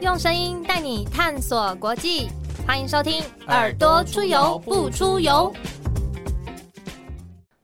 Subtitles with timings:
[0.00, 2.30] 用声音带你探索国际，
[2.66, 5.52] 欢迎收听《耳朵出游不出游》。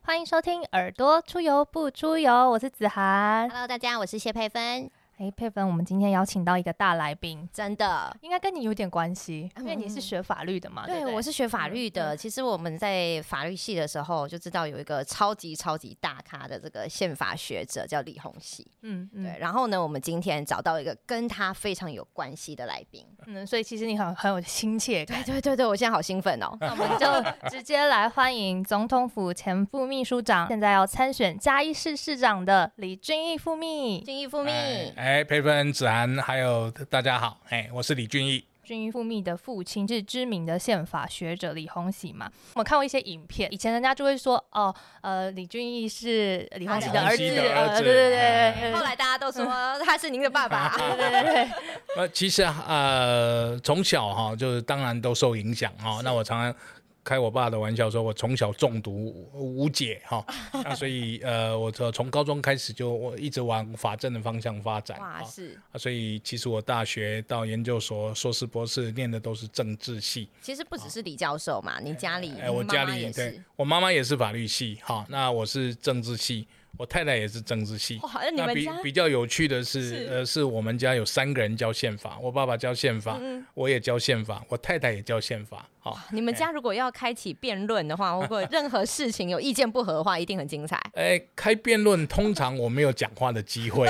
[0.02, 3.48] 欢迎收听《耳朵出游不出游》，我是子涵。
[3.48, 4.90] Hello，大家，我是谢佩芬。
[5.18, 10.84] 哎，佩芬，我们今天邀请到一个大来宾，真的，应该跟你有点关系，因为你是嗯学法律的嘛。
[10.84, 12.14] 对对不对，我是学法律的。
[12.14, 18.66] 其实我们在法律系的时候就知道有一个超级超级大咖的这个宪法学者叫李宏熙。
[18.82, 23.02] 嗯嗯对，然后呢，我们今天找到一个跟他非常有关系的来宾。
[23.24, 25.22] 嗯，所以其实你很很有亲切感。
[25.24, 26.54] 对对对对，我现在好兴奋哦。
[26.60, 27.06] 那我们就
[27.48, 34.04] 直接来欢迎总统府前副秘书长，现在要参选嘉义市市长的李俊毅副秘。
[34.04, 38.44] 俊义副秘，哎，哎佩芬、子涵，还有大家好，哎，我是李俊毅。
[38.64, 42.28] 俊毅副秘的父亲是知名的宪法学者李洪喜嘛？
[42.54, 49.46] 我们看过一些影片，以前人家就会说，哦，呃，李俊毅是李洪喜的儿子，李鸿禧的儿子呃对对对后来大家都说
[49.86, 50.76] 他是您的爸爸。
[50.76, 51.48] 对对对对，
[51.96, 56.00] 呃， 其实呃，从小哈，就是当然都受影响哈。
[56.02, 56.60] 那我常常
[57.06, 60.26] 开我爸的玩笑说，我从小中毒无解哈。
[60.64, 65.22] 那所以呃，我从从高中开始就我一直往法政的方向发展哇，啊。
[65.22, 70.28] 是，啊所以其实我大学到研究所、硕士、博士念的都是政治系。
[70.42, 73.42] 其实不只是李教授嘛，你家里，哎，我家里对是。
[73.54, 76.48] 我妈妈也是法律系哈，那我是政治系，
[76.78, 77.98] 我太太也是政治系。
[78.02, 85.66] 哇，那你那比比较有趣的是，是呃，是我们家有三个人教宪法，我爸爸教宪法，嗯我也教宪法，我太太也教宪法。
[85.78, 90.80] 好、你们家如果要开启辩论的话，如果 任何事情有意见不合的话，一定很精彩。
[90.94, 93.86] 哎，开辩论通常我没有讲话的机会，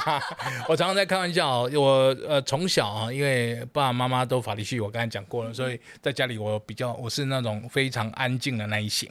[0.66, 1.70] 我常常在开玩笑哦。
[1.74, 9.10] 我呃从小啊，因为爸爸妈妈都法律系，我刚才讲过了，所以在家里我比较我是那种非常安静的那一型。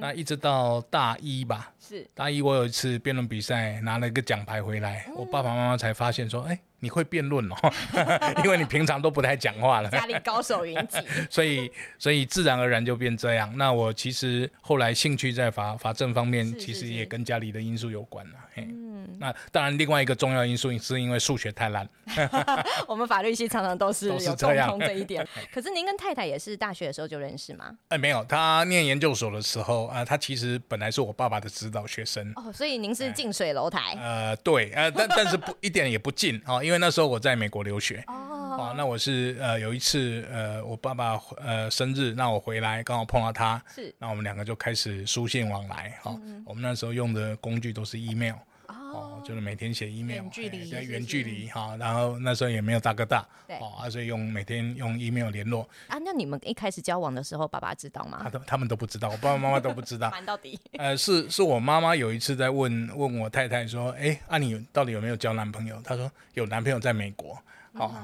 [0.00, 7.56] 那一直到大一吧，是大一我有一次辩论比赛拿了一个奖牌回来，我爸爸妈妈才发现说，哎，你会辩论哦，
[8.44, 9.88] 因为你平常都不太讲话了。
[9.90, 13.52] 家里高手云集， 所以所以自然而然就变这样。
[13.56, 18.34] 那我其实后来兴趣在法法政方面，其实也跟家里的因素有关了。
[18.54, 21.88] 嘿，嗯，那当然另外一个重要因素是因为数学太烂。
[22.86, 25.26] 我们法律系常常都是有共这样同这一点。
[25.52, 27.76] 可是您跟太太也是大学的时候就认识吗？
[27.88, 32.32] 哎，没有，他念研究所的时候啊、他其实本来是我爸爸的指导学生。
[32.36, 38.02] 哦，所以您是近水楼台呃，对，呃，但 但是不一点也不近啊、因为那时候我在美国留学。
[38.06, 38.30] 哦。
[38.54, 45.98] 哦，那我是呃有一次呃我爸爸呃生日，那我回来刚好碰到他，是那我们两个就开始书信往来。
[46.00, 48.36] 哈、我们那时候用的工具都是 email。
[48.94, 58.30] 哦，就是每天写 email，远距离远距离哈，然后那时候也没有大哥大，对哦，啊，所以用每天用 email 联络，啊，那你们一开始交往的时候，爸爸知道吗他？
[58.30, 60.58] 都他们都不知道，我爸爸妈妈都不知道， 瞒到底。
[60.78, 65.80] 呃，是是我妈妈有一次在问问我太太说，哎，啊你到底有没有交男朋友？
[65.82, 67.36] 她说有男朋友在美国，
[67.74, 68.02] 好、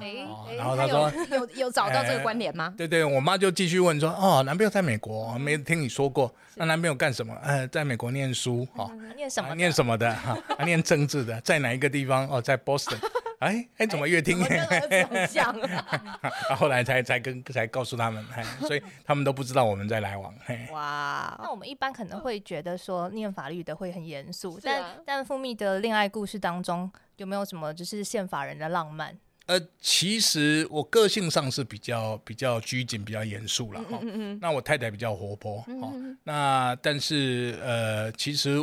[0.56, 2.74] 然后他说有有有找到这个关联吗？
[2.76, 7.34] 对对，我妈就继续问说，哦，男朋友在美国，没听你说过，那男朋友干什么？
[7.42, 9.54] 呃，在美国念书，哦，啊念什么？
[9.54, 10.12] 念什么的？
[10.16, 12.28] 哈、啊，念政治的，在哪一个地方？
[12.28, 12.98] 哦，在 Boston。
[13.38, 16.00] 哎哎，怎么越听我跟儿子很像啊。
[16.20, 29.16] 啊， 后来才才跟才告诉他们，嘿，所以他们都不知道我们在来往，嘿，哇，那我们一般可能会觉得说念法律的会很严肃，啊但但富密的恋爱故事当中有没有什么就是宪法人的浪漫？
[29.50, 34.00] 呃，其实我个性上是比较比较拘谨、比较严肃了哈。
[34.40, 35.92] 那我太太比较活泼哦。
[36.22, 38.58] 那但是呃，其实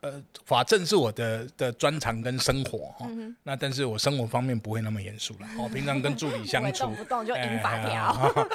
[0.00, 3.06] 呃，法政是我的的专长跟生活哈。
[3.42, 5.48] 那但是我生活方面不会那么严肃了。
[5.58, 8.46] 哦， 平常跟助理相处动，不动就哎引法条。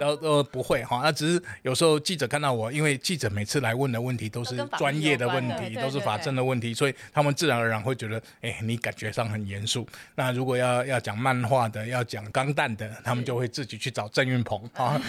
[0.00, 9.86] 都都不会哈，那只是有时候记者看到我，因为记者每次来问的问题都是专业的问题，都是法政的问题，所以他们自然而然会觉得，哎，你感觉上很严肃。
[10.16, 15.00] 那如果要要讲漫画的，要讲钢弹的，他们就会自己去找郑运鹏啊。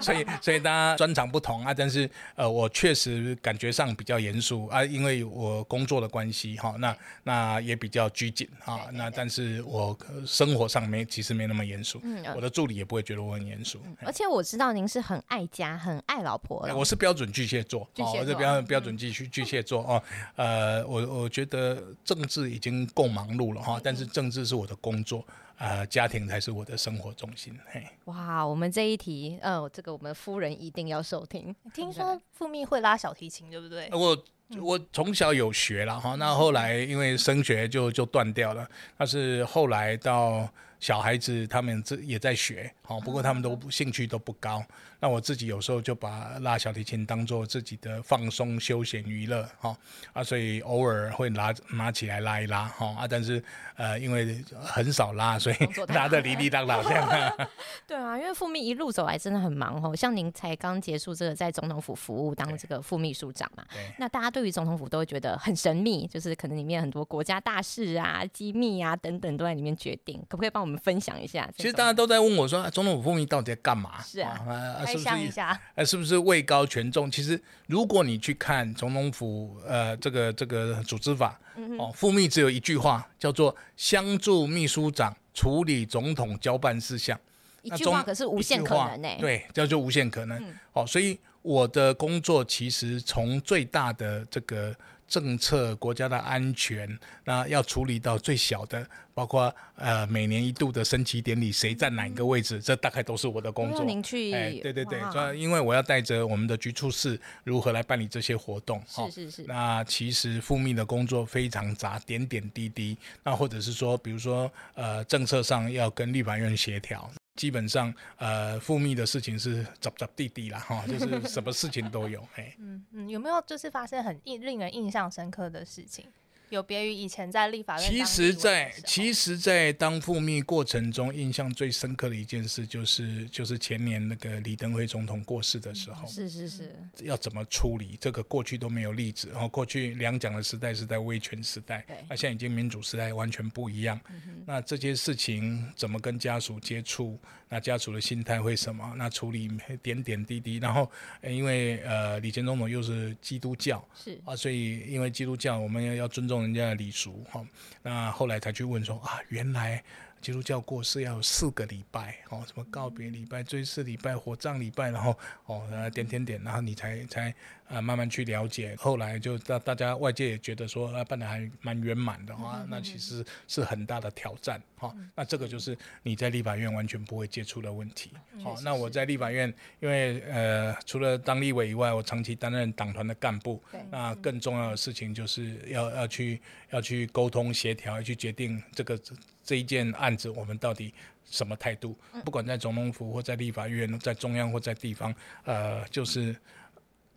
[0.00, 8.88] 所以所以大家专长不同啊，但是呃，我确实感觉上比较严肃啊，因为我工作的关系哈，那那也比较拘谨啊。
[8.92, 12.00] 那但是我呃生活上没其实没那么严肃，
[12.34, 13.80] 我的助理也不会觉得我很严肃。
[14.00, 16.76] 而且我知道您是很爱家、很爱老婆哎的。
[16.76, 20.02] 我是标准巨蟹座，巨蟹座哦、我是标标准巨巨巨蟹座哦。
[20.36, 25.24] 呃，我我觉得政治已经够忙碌了哈，但是政治是我的工作，
[25.58, 27.58] 呃，家庭才是我的生活重心。
[27.70, 31.54] 嘿，哇，我们这一题，呃，这个我们夫人一定要收听。
[31.74, 33.88] 听说傅密会拉小提琴，对不对？
[33.92, 34.16] 我
[34.60, 40.48] 我从小有学了哈，那后来因为升学就就断掉了，但是后来到
[40.80, 44.64] 小孩子他们这也在学，好，不过他们都兴趣都不高。
[44.98, 49.76] 那我自己有时候就把拉小提琴当做自己的放松、休闲、娱乐，哈
[50.14, 53.42] 啊，所以偶尔会拿拿起来拉一拉，哈啊，但是
[53.76, 55.56] 呃，因为很少拉，所以
[55.92, 57.48] 拉的哩哩当当这样。
[57.86, 63.62] 对啊，因为副秘一路走来真的很忙哦，像您才刚结束这个在总统府服务当这个副秘书长嘛，
[63.98, 71.48] 那大家对于总统府都会觉得很神秘，就是可能里面很多国家大事啊、机密啊等等都在里面决定，可不可以帮我们分享一下？
[71.56, 74.02] 其实大家都在问我说，总统府副秘到底在干嘛？
[74.02, 74.36] 是啊。
[74.84, 77.08] 开箱一下，呃，是不是位高权重？
[77.08, 81.38] 其实，如果你去看总统府，呃，这个这个组织法，
[81.78, 87.16] 哦，副秘只有一句话，叫做相助秘书长处理总统交办事项。
[87.62, 89.08] 一句话可是无限可能呢？
[89.20, 90.52] 对，叫做无限可能。
[90.72, 94.74] 哦，所以我的工作其实从最大的这个。
[95.08, 103.84] 政策、国家的安全，那要处理到最小的，包括呃每年一度的升旗典礼，谁占哪个位置，这大概都是我的工作。
[103.84, 108.82] 您去，哎，对对对，主要因为我要带着我们的局处室如何来办理这些活动。
[108.86, 109.44] 是是是。
[109.44, 112.96] 那其实复命的工作非常杂，点点滴滴。
[113.22, 117.08] 那或者是说，比如说呃政策上要跟立法院协调。
[117.36, 126.06] 基本上，呃，复秘的事情是杂杂地地啦，哈， 就是什么事情都有，哎，嗯嗯，有没有就是发生很印令人印象深刻的事情？
[126.50, 127.90] 有别于以前在立法院。
[127.90, 137.96] 其实，在其实，在当复密过程中，印象最深刻的一件事，就是就是前年那个李登辉总统过世的时候，是是是，要怎么处理？
[138.00, 144.00] 这个过去都没有例子，然后过去两蒋的时代是在威权时代，那现在已经民主时代，完全不一样。
[144.44, 147.18] 那这些事情怎么跟家属接触？
[147.48, 148.92] 那家属的心态会什么？
[148.96, 149.48] 那处理
[149.80, 150.90] 点点滴滴，然后
[151.22, 157.46] 因为呃李前总统又是基督教，是啊，所以因为基督教，我们要要尊重人家的礼俗哈。
[157.82, 159.82] 那后来才去问说啊，原来。
[160.18, 165.62] 基督教过世要有四个礼拜哦，什么告别礼拜、追思礼拜、火葬礼拜，然后哦，
[165.92, 167.32] 点点点，然后你才才
[167.68, 168.74] 啊慢慢去了解。
[168.76, 174.94] 后来就大大家外界也觉得说啊办的还蛮圆满的话，那其实是很大的挑战哈。
[175.14, 178.10] 那这个就是你在立法院完全不会接触的问题。
[178.42, 183.62] 好，那我在立法院，因为呃除了当立委以外，我长期担任党团的干部。
[183.90, 186.40] 那更重要的事情就是要要去
[186.70, 189.00] 要去沟通协调，要去决定这个。
[189.46, 190.92] 这一件案子，我们到底
[191.24, 191.96] 什么态度？
[192.24, 195.14] 不管在总统府或在立法院，在中央或在地方，
[195.44, 196.34] 呃，就是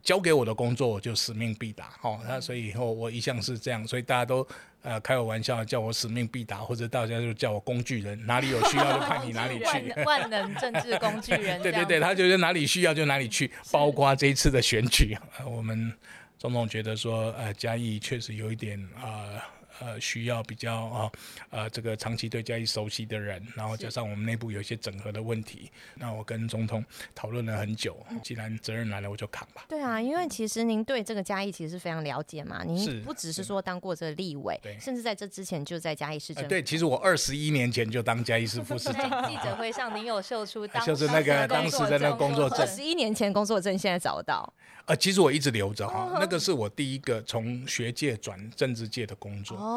[0.01, 1.91] 交给我的工作，我就使命必达。
[1.99, 4.47] 好，那所以以后我一向是这样，所以大家都
[4.81, 9.93] 呃开我玩笑，叫我使命必达，或者大家就叫我工具人，哪里有需要就派你哪里 去。
[10.05, 11.59] 万能政治工具人。
[11.63, 15.93] 对对对，他觉得哪里需要就哪里去，包括这一次的选举，我们
[16.37, 19.03] 总统觉得说，呃，嘉义确实有一点啊。
[19.03, 19.41] 呃，
[19.99, 21.11] 需要比较啊，
[21.49, 26.83] 呃，这个长期对嘉义熟悉的人，然后加上我们内部有一些整合的问题，那我跟总统
[27.13, 27.97] 讨论了很久。
[28.23, 29.65] 既然责任来了，我就扛吧。
[29.67, 36.47] 对啊，因为其实您对这个嘉义其实是非常了解嘛，您不只是说当过这个立委，甚至在这之前就在嘉义市政。
[36.47, 39.09] 对，其实我二十一年前就当嘉义市副市长。
[39.29, 44.53] 记者会上，您有秀出当 就是那个当时的那个工作证，二十一年前工作证现在找得到。
[44.85, 49.68] 呃，其实我一直留着哈，那个是我第一个从学界转政治界的工作哦。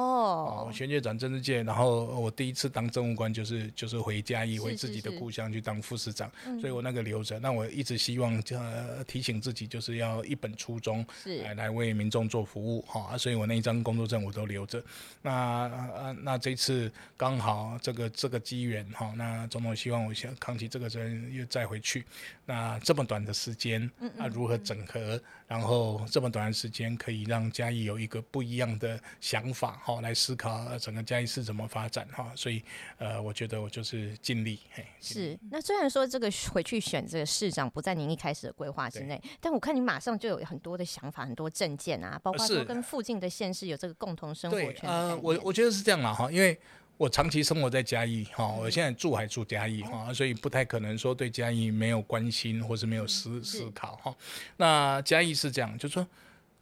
[0.73, 6.31] 学界转政治界，然后我第一次当政务官就是就是回嘉义，回自己的故乡去当副市长，
[6.61, 7.39] 所以我那个留着。
[7.39, 11.05] 那我一直希望呃提醒自己，就是要一本初衷，
[11.43, 13.17] 来来为民众做服务哈。
[13.19, 14.83] 所以我那一张工作证我都留着。
[15.21, 22.05] 那呃那这次刚好这个这个机缘哈，那总统希望我想扛起这个责任又再回去。
[22.45, 25.21] 那这么短的时间，那如何整合？
[25.49, 32.33] 然后这么短的时间，可以让嘉义有一个不一样的想法哈，来思考整个嘉义市怎么发展哈。
[32.37, 32.63] 所以
[32.99, 34.61] 呃，我觉得我就是尽力。
[34.71, 35.39] 嘿，是。
[35.51, 44.89] 那虽然说这个回去选这个市长不在您一开始的规划之内，但我看你马上就有很多的想法，很多政见啊，包括说跟附近的县市有这个共同生活圈。
[44.89, 46.59] 呃，我我觉得是这样啦哈，因为。
[46.99, 54.15] 我长期生活在嘉义哈，我现在住还住嘉义哈，所以不太可能说对嘉义没有关心或是没有思思考哈。
[54.57, 56.07] 那嘉义是这样，就是说，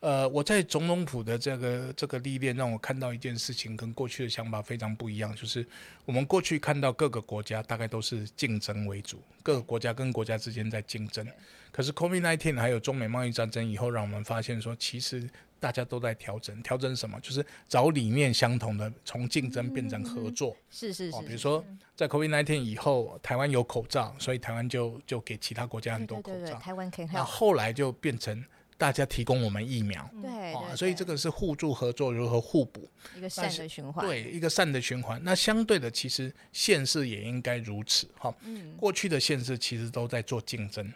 [0.00, 5.66] 呃，我在总统府的这个这个历练，让我看到一件事情跟过去的想法非常不一样，就是
[6.04, 11.26] 我们过去看到各个国家大概都是竞争为主，各个国家跟国家之间在竞争。
[11.70, 15.28] 可是 COVID-19 还有中美贸易战争以后，让我们发现说，其实。
[15.60, 17.20] 大家都在调整，调整什么？
[17.20, 20.56] 就是找理念相同的，从竞争变成合作。
[20.70, 21.20] 是是是。
[21.26, 21.62] 比如说，
[21.94, 26.58] 在 COVID-19 以后，台湾有口罩，所以台湾就就给其他国家很多口罩。
[26.58, 27.08] 台湾可以。
[27.12, 28.42] 那后来就变成
[28.80, 30.08] 大家提供我们疫苗。
[30.22, 32.88] 对哦，所以这个是互助合作，如何互补？
[33.14, 34.06] 一个善的循环。
[34.06, 35.20] 对，一个善的循环。
[35.22, 38.08] 那相对的，其实县市也应该如此。
[38.18, 40.90] 哈，嗯过去的县市其实都在做竞争。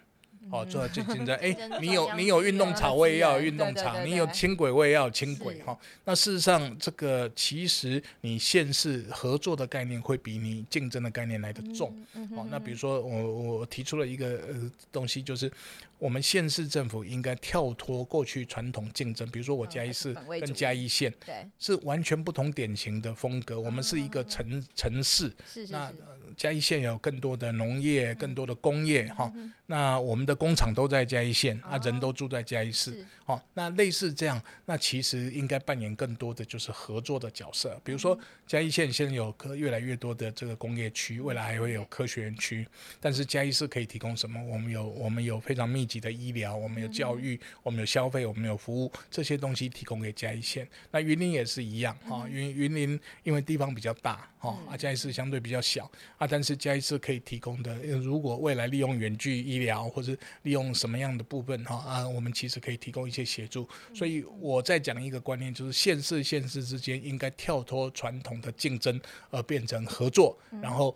[0.51, 5.61] 哦，做竞争， 哎，你有你有运动场，我也要有运动场；你有轻轨，我也要有轻轨。
[5.63, 11.97] 哈，那事实上，这个其实你县市合作的概念会比你竞争的概念来的重。
[12.37, 15.51] 哦，那比如说我我提出了一个呃东西，就是
[15.99, 23.61] 我们县市政府应该跳脱过去传统竞争，比如说我嘉义市跟嘉义县，对，是完全不同典型的风格。
[23.61, 25.93] 我们是一个城城市，是那。
[26.37, 29.33] 嘉义县有更多的农业，更多的工业，哈，
[29.67, 42.67] 那我们的工厂都在嘉义县，啊，人都住在嘉义市，好，那类似这样，那其实应该扮演更多的就是合作的角色，比如说嘉义县现在有科越来越多的这个工业区，未来还会有科学园区，
[43.01, 44.43] 但是嘉义市可以提供什么？
[44.43, 50.69] 我们有我们有非常密集的医疗，我们有教育，我们有消费，我们有服务，这些东西提供给嘉义县。
[50.91, 56.27] 那云林也是一样，哈，云云林因为地方比较大，哈，啊嘉义市相对比较小啊。
[56.27, 63.69] 但是嘉义市可以提供的，如果未来利用远距医疗或者利用什么样的部分哈啊，我们其实可以提供一些协助。
[63.95, 69.01] 所以我在讲一个观念，就是县市县市之间应该跳脱传统的竞争，
[69.31, 70.95] 而变成合作，然后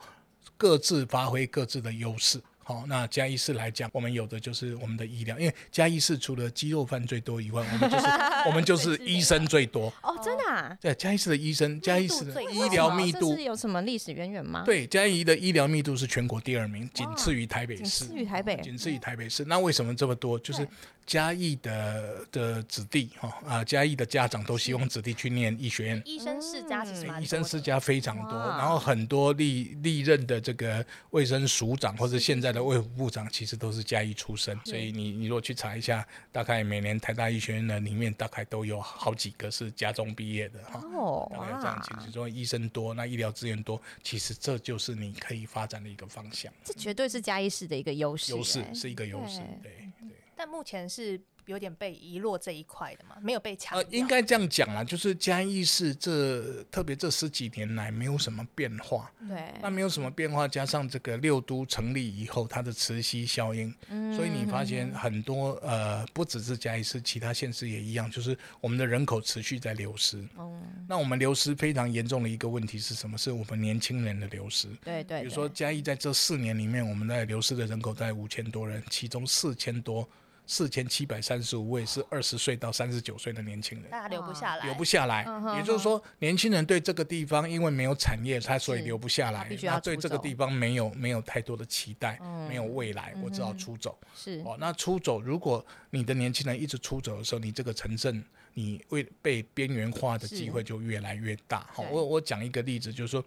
[0.57, 2.41] 各自发挥各自的优势。
[2.69, 8.07] 好，那嘉义市来讲，我们有的就是我们的医疗，因为嘉义市除了肌肉犯最多以外，我们就是
[8.47, 9.91] 我们就是医生最多。
[10.03, 10.45] 哦，真的？
[10.45, 10.77] 啊？
[10.79, 14.65] 对，嘉义市的医生，嘉义市的医疗密度是有什么历史渊源吗？
[14.67, 17.83] 对，嘉义的医疗密度是全国第二名，仅次于台北市。
[17.83, 18.61] 仅次于台北。
[18.63, 19.47] 仅次于台北市。
[19.47, 20.39] 那为什么这么多？
[20.39, 20.69] 就是
[21.07, 26.03] 嘉义的的子弟哈啊，嘉义的家长都希望子弟去念医学院。
[26.05, 32.58] 医生世家其实医生世家非常多，然后很多历历任的这个卫生署长或者现在的。
[32.63, 40.81] 卫副部长其实都是嘉义出身，所以你你如果去查一下，大概每年台大医学院的里面大概都有好几个是家中毕业的哈。
[40.95, 46.53] 哦，大概这样其实说医生多，那医疗资源多，其实这就是你可以发展的一个方向。
[46.65, 50.17] 这绝对是嘉义市的一个优势，优势是一个优势，对对。
[50.35, 51.21] 但目前是。
[51.49, 53.79] 有点被遗落这一块的嘛，没有被抢。
[53.79, 59.11] 呃，应该这样讲啊，就是嘉义市这特别这十几年来没有什么变化。
[59.27, 59.55] 对。
[59.63, 63.75] 那没有什么变化，加上这个六都成立以后，它的磁吸效应，
[64.15, 70.23] 所以你发现很多呃，不只是嘉义市，其他县市也一样，就是我们的人口持续在流失。
[70.37, 70.61] 哦。
[70.87, 73.17] 那我们流失非常严重的一个问题是什么？
[73.17, 74.69] 是我们年轻人的流失。
[74.85, 75.23] 对对。
[75.23, 80.07] 比如说嘉义在这四年里面，我们在流失的人口在五千多人，其中四千多。
[80.51, 85.27] 四千七百三十五位是二十岁到三十九岁的年轻人，大家留不下来，留不下来。
[85.59, 89.47] 也就是说，年轻人对这个地方因为没有产业，他所以留不下来。
[89.67, 93.97] 他对这个地方没有没有太多的期待，没有未来，我只好出走。
[94.17, 98.25] 是哦，那出走，如果你的年轻人一直出走的时候，你这个城镇
[98.55, 101.69] 你为被边缘化的机会就越来越大。
[101.75, 103.23] 好，我我讲一个例子，就是说，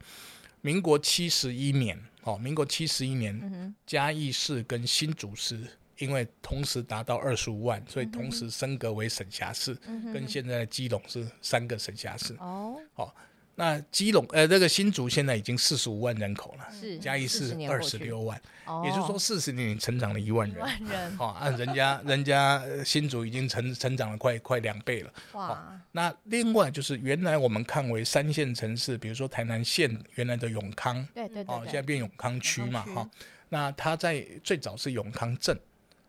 [0.62, 5.68] 民国七十一年，哦，民国七十一年，嘉义市跟新竹市。
[6.02, 9.78] 因为同时达到二十五万，所以同时升格为省辖市，
[10.12, 12.36] 跟现在的基隆是三个省辖市。
[12.40, 13.16] 哦，好，
[13.54, 18.42] 那基隆呃，这个新竹现在已经四十五万人口了，是嘉义市二十六万，
[18.84, 20.60] 也就是说四十年成长了一万人。
[20.60, 25.14] 万人，好，按人家 人家新竹已经成成长了快快两倍了。
[25.34, 33.08] 哇，那另外就是原来我们看为三线城市，比如说台南县原来的永康，对对对，哦，现在变永康区嘛，哈，
[33.50, 35.56] 那它在最早是永康镇。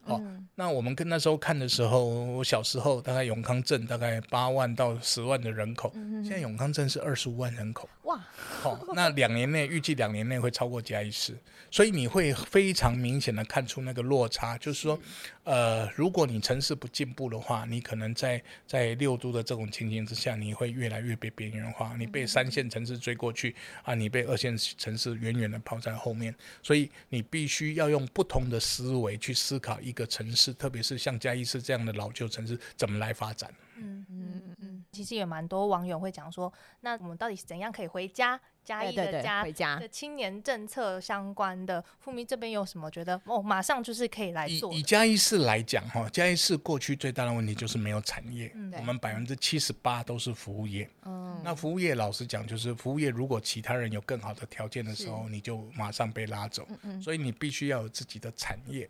[0.04, 0.20] 好，
[0.56, 5.92] 那我们跟那时候看的时候，我小时候大概永康镇大概八万到十万的人口，
[6.22, 7.88] 现在永康镇是二十五万人口。
[8.02, 11.36] 哇，好，那两年内预计两年内会超过嘉义市，
[11.70, 14.98] 所以你会非常明显的看出那个落差，就是说，
[15.44, 23.54] 呃，如果你城市不进步的话，你可能在在六都的这种情形之下，你会越来越被边缘化，你被三线城市追过去
[23.84, 33.48] 啊，你被二线城市远远的抛在后面，所以你必须要用不同的思维去思考一个城市，特别是像嘉义市这样的老旧城市怎么来发展。
[33.76, 34.61] 嗯嗯嗯嗯，
[34.92, 38.38] 其实也蛮多网友会讲说，那我们到底是怎样可以回家？
[38.62, 39.20] 嘉义的
[39.52, 44.72] 家的青年政策相关的，富民这边有什么觉得哦，马上就是可以来做？
[44.72, 50.88] 以嘉义市来讲哈，嘉义市过去最大的问题就是没有产业，我们百分之七十八都是服务业。
[51.04, 56.64] 嗯，那服务业老实讲，就是服务业如果其他人有更好的条件的时候，你就马上被拉走。
[56.68, 58.88] 嗯嗯，所以你必须要有自己的产业。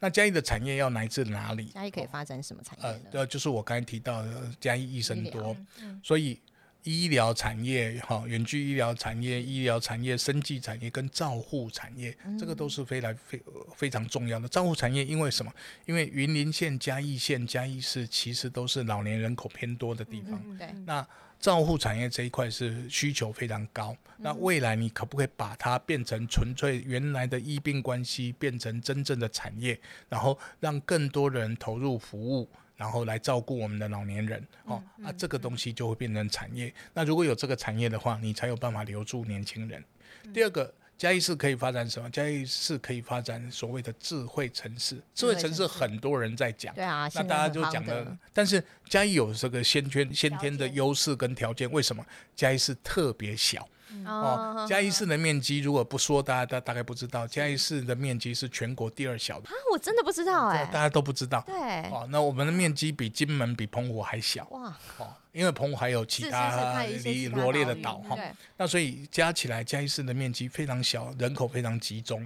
[0.00, 1.66] 那嘉义的产业要来自哪里？
[1.66, 3.00] 嘉义可以发展什么产业呢？
[3.12, 5.56] 呃，就是我刚才提到的嘉义医生多，
[6.02, 6.40] 所以
[6.84, 13.42] 医疗产业、哈远距医疗产业、医疗产业、生技产业跟照护产业，这个都是非常非
[13.76, 14.48] 非常重要的。
[14.48, 15.52] 照护产业因为什么？
[15.86, 20.58] 因为云林县、嘉义县、嘉义市其实都是老年人口偏多的地方。
[20.58, 21.06] 对，那
[21.38, 23.96] 照护产业这一块是需求非常高。
[24.18, 32.48] 那未来你可不可以把它变成纯粹原来的医病关系，变成真正的产业，然后让更多人投入服务？
[32.80, 36.72] 然后来照顾我们的老年人，哦，啊，这个东西就会变成产业。
[36.94, 39.84] 那如果有这个产业的话，你才有办法留住年轻人。
[40.32, 42.08] 第二个，嘉义市可以发展什么？
[42.08, 44.98] 嘉义市可以发展所谓的智慧城市。
[45.14, 48.18] 智慧城市很多人在讲，对啊，那大家就讲了。
[48.32, 52.02] 但是嘉义有这个先天先天的优势跟条件，为什么？
[52.34, 53.68] 嘉义市特别小。
[54.06, 61.42] 哦，嘉义市的面积如果不说，大家大大概不知道，嘉义市的面积是全国第二小的啊，我真的不知道哎，大家都不知道。
[61.46, 64.46] 对，哦，那我们的面积比金门、比澎湖还小。
[64.50, 65.14] 哇，哦。
[65.32, 68.18] 因为澎湖还有其他离罗列的岛哈，
[68.56, 72.24] 那所以加起来嘉义市的面积非常小，人口非常集中。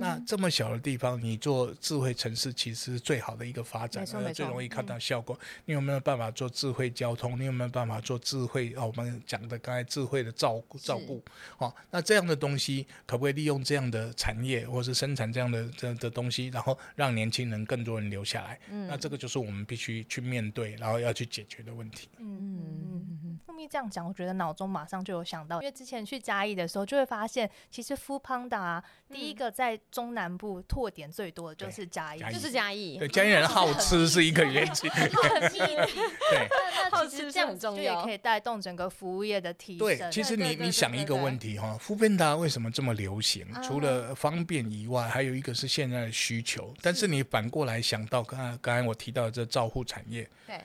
[0.00, 4.04] 那这么小的地方，你做智慧城市其实是最好的一个发展，
[4.34, 5.38] 最容易看到效果。
[5.64, 7.38] 你有没有办法做智慧交通？
[7.38, 8.74] 你有没有办法做智慧？
[8.76, 11.22] 哦，我们讲的刚才智慧的照顾照顾，
[11.58, 18.58] 哦，那这样的东西可不可以利用这样的产业，或是生产这样的这样的东西，然后让年轻人更多人留下来？
[18.88, 22.08] 那这个就是我们必须去面对，然后要去解决的问题。
[22.18, 22.39] 嗯。
[22.40, 32.96] 嗯，富密这样讲，我觉得脑中马上就有想到，因为之前去嘉义的时候，就会发现，其实富胖达第一个在中南部拓点最多的就是嘉义，就是嘉义。
[32.98, 34.72] 对，嘉义人好吃是一个原因。
[34.72, 36.48] 对，
[36.90, 39.86] 好吃这样就也可以带动整个服务业的提升。
[39.86, 43.46] 对，其实你你想一个问题哈，富胖达为什么这么流行？
[43.62, 46.72] 除了方便以外，还有一个是现在的需求。
[46.80, 50.58] 但是你反过来想到，刚刚刚才我提到的这照护产业，对。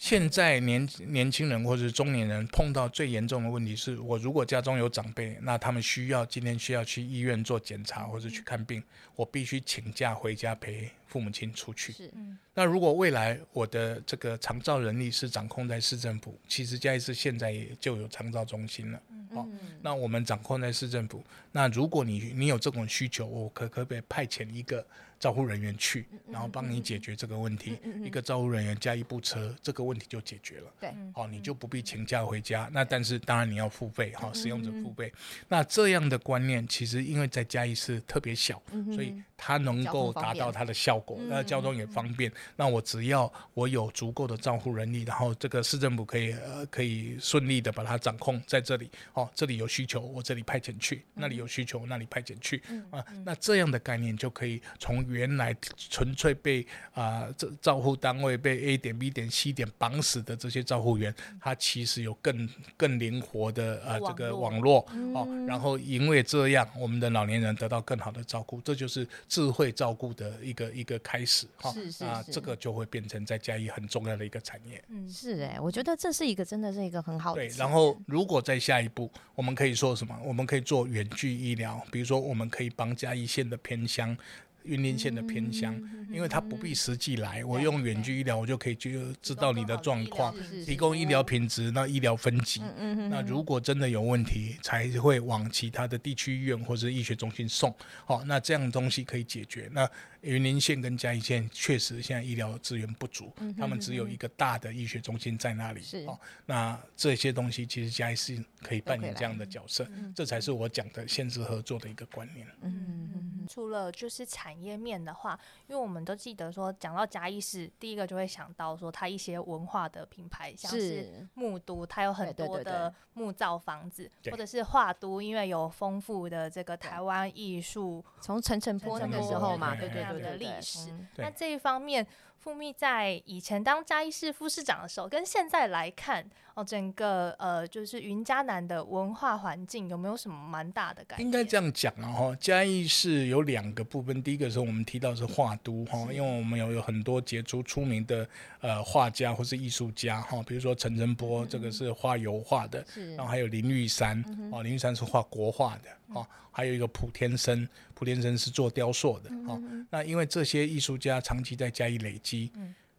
[0.00, 8.82] 现在年年轻人或者是中年人碰到最严重的问题是，我如果家中有长辈，那他们需要今天需要去医院做检查或者去看病，
[9.14, 11.92] 我必须请假回家陪父母亲出去。
[11.92, 12.10] 是，
[12.54, 19.02] 那如果未来我的这个长照人力是掌控在市政府，其实嘉义市现在也就有长照中心了。
[19.32, 19.46] 哦，
[19.82, 24.86] 那我们掌控在市政府，那如果你你有这种需求，我可可不可以派遣一个？
[25.20, 27.78] 照护人员去，然后帮你解决这个问题。
[28.02, 30.72] 一个照护人员加一部车，这个问题就解决了。
[30.80, 32.70] 对，好，你就不必请假回家。
[32.72, 35.12] 那但是当然你要付费，哈，使用者付费。
[35.46, 38.62] 那这样的观念，其实因为在嘉义是特别小，
[38.94, 41.18] 所以它能够达到它的效果。
[41.28, 42.32] 那交通也方便。
[42.56, 48.90] 那我只要我有足够的照护人力，然后这个市政府可以呃可以顺利的把它掌控在这里。
[49.12, 52.62] 哦，这里有需求，我这里派遣去；那里有需求，那里派遣去。
[52.90, 55.00] 啊，那这样的概念就可以从。
[55.10, 71.72] 原来纯粹被啊这照护单位被 A 点 B 点 C 点绑死的这些照护员，他其实有更更灵活的呃这个网络哦，然后因为这样，我们的老年人得到更好的照顾，这就是智慧照顾的一个一个开始哈。
[71.72, 74.82] 是是啊，这个就会变成在嘉义很重要的一个产业。
[74.88, 77.40] 嗯，是哎，我觉得这是一个真的是一个很好的。
[77.40, 80.18] 对，然后如果在下一步，我们可以做什么？
[80.24, 84.16] 我们可以做远距医疗，比如说我们可以帮嘉义县的偏乡。
[84.64, 85.74] 云林县的偏乡，
[86.12, 90.34] 因为他不必实际来，我用远距医疗，我就可以就知道你的状况，
[90.66, 92.60] 提供医疗品质，那医疗分级。
[93.08, 97.74] 那如果真的有问题，才会往其他的地区医院或者医学中心送。
[98.04, 99.66] 好，那这样东西可以解决。
[99.72, 99.90] 那
[100.22, 105.80] 云林县跟嘉义县确实现在医疗资源不足，他们只有一个大的医学中心在那里。
[106.06, 112.46] 哦，那这些东西其实嘉义市可以扮演这样的角色，这才是我讲的限制合作的一个观念。
[112.60, 130.09] 嗯，除了就是产业面的话，因为我们都记得说，讲到嘉义市，第一个就会想到说它一些文化的品牌，像是木都，它有很多的木造房子，或者是画都，因为有丰富的这个台湾艺术，从陈澄波那个时候嘛，对对。
[130.18, 132.06] 的历史，那这一方面，
[132.38, 141.26] 富密在以前当嘉义市副市长的时候，跟现在来看，哦，整个呃，就是云嘉南的文化环境有没有什么蛮大的改变？
[141.26, 148.26] 应该这样讲啊，哈，嘉义市有两个部分，第一个是我们提到是画都，哈，因为我们有有很多杰出出名的
[148.60, 152.84] 呃画家或是艺术家，哈，比如说陈澄波，这个是画油画的，
[153.16, 155.90] 然后还有林玉山，哦，林玉山是画国画的。
[156.12, 157.68] 哦，还有一个普天生，
[158.00, 159.28] 普天生是做雕塑的。
[159.46, 162.50] 哦，那因为这些艺术家长期在嘉义累积，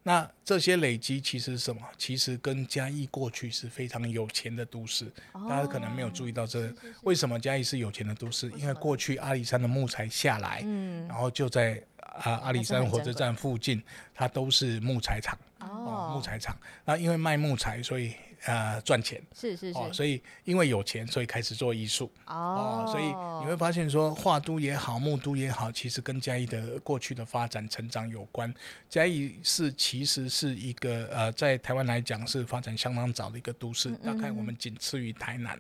[0.04, 1.82] 那这些累积其实什么？
[1.98, 5.12] 其实跟嘉义过去是非常有钱的都市。
[5.50, 8.48] 大家可能没有注意到这，为什么嘉义是有钱的都市？
[8.52, 10.62] 因为过去阿里山的木材下来，
[11.10, 13.82] 然后就在啊阿里山火车站附近，
[14.14, 15.36] 它都是木材厂。
[15.62, 16.56] 哦，木材厂。
[16.86, 18.14] 那因为卖木材，所以。
[18.46, 23.06] 呃赚钱，是是是，所以因为有钱，所以开始做艺术哦，所以
[23.44, 28.54] 你会发现说画都也好，木都也好，其实跟嘉义的过去的发展成长有关。
[28.90, 35.60] 嘉义是其实是一个呃，在台湾来讲是发展相当早的一个都市，大概我们仅次于台南。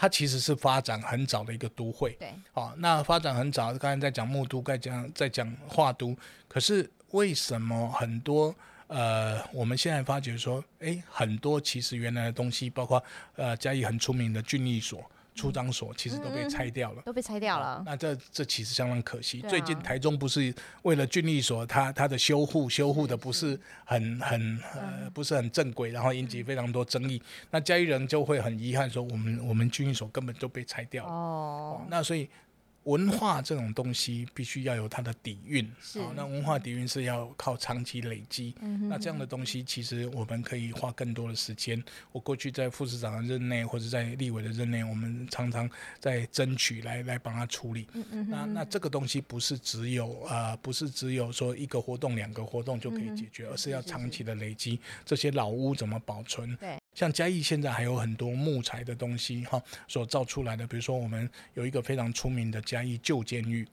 [0.00, 8.54] 它其实是发展很早的一个都会，对，哦，那发展很早，刚才在讲木都，该讲在讲画都，可是为什么很多
[8.88, 13.02] 呃，我们现在发觉说，哎，很多其实原来的东西，包括
[13.36, 15.08] 呃嘉义很出名的郡役所。
[15.34, 17.80] 出张所其实都被拆掉了，都被拆掉了。
[17.86, 19.40] 那这这其实相当可惜。
[19.42, 27.22] 最近台中不是为了郡立所，它它的修护修护的不是很很呃不是很正规，然后引起非常多争议。
[27.52, 31.12] 那嘉义人就会很遗憾说，我们我们郡立所根本就被拆掉了。
[31.12, 32.28] 哦，那所以。
[32.88, 35.62] 文化这种东西必须要有它的底蕴，
[35.96, 38.54] 啊，那文化底蕴是要靠长期累积。
[38.88, 41.82] 那这样的东西，其实我们可以花更多的时间。
[42.12, 45.68] 我过去在副市长的任内，或者在立委的任内，我们常常
[46.00, 47.86] 在争取来来帮他处理。
[48.26, 54.80] 那那这个东西不是只有啊，不是只有说一个活动、两个活动就可以解决，而是要长期的累积。
[55.04, 56.56] 这些老屋怎么保存？
[56.98, 63.64] 像嘉义现在还有很多木材的东西哈，所造出来的，比如说我们有一个非常出名的嘉义旧监狱。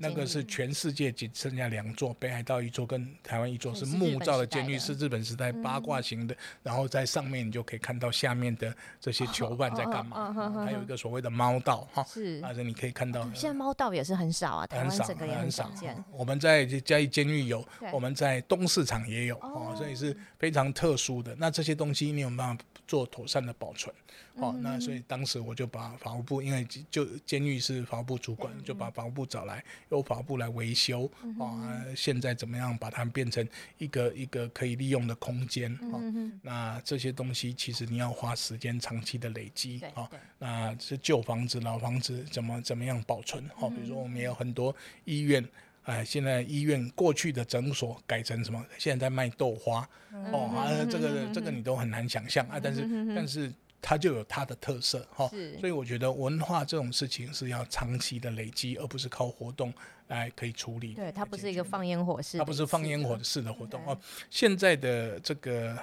[0.00, 6.36] 那个是全世界仅剩下两座，北海道一座跟台湾一座是木造的监狱，是日本时代八卦型的。
[6.62, 10.32] 然后在上面你就可以看到下面的这些囚犯在干嘛。
[10.64, 15.96] 还有一个所谓的猫道哈，是，而且你可以看到现在猫道也是很少啊，台湾整个也很少见。
[16.10, 21.34] 我们在嘉义监狱有，我们在东市场也有哦，所以是非常特殊的。
[21.38, 23.94] 那这些东西你有办法做妥善的保存？
[24.36, 31.10] 哦，那所以当时我就把法务部，因为就监狱是法务部主管，就把法务部找来，由法务部来维修。
[31.38, 33.46] 啊，现在怎么样把它变成
[33.78, 35.72] 一个一个可以利用的空间？
[35.90, 36.00] 哦，
[36.42, 39.80] 那这些东西其实你要花时间长期的累积。
[39.94, 40.06] 哦，
[40.38, 43.42] 那是旧房子、老房子怎么怎么样保存？
[43.58, 44.74] 哦，比如说我们也有很多
[45.06, 45.42] 医院，
[45.86, 48.64] 哎，现在医院过去的诊所改成什么？
[48.78, 49.88] 现在在卖豆花。
[50.30, 52.82] 哦，啊，这个这个你都很难想象啊，但是
[53.16, 53.52] 但是。
[53.88, 59.72] 它就有它的特色哈，所以我觉得文化这种事情是要长期的累积，而不是靠活动
[60.08, 60.94] 来可以处理。
[60.94, 63.96] 对，它不是一个放烟火式，它不是放烟火式的活动哦。
[64.28, 65.78] 现在的这个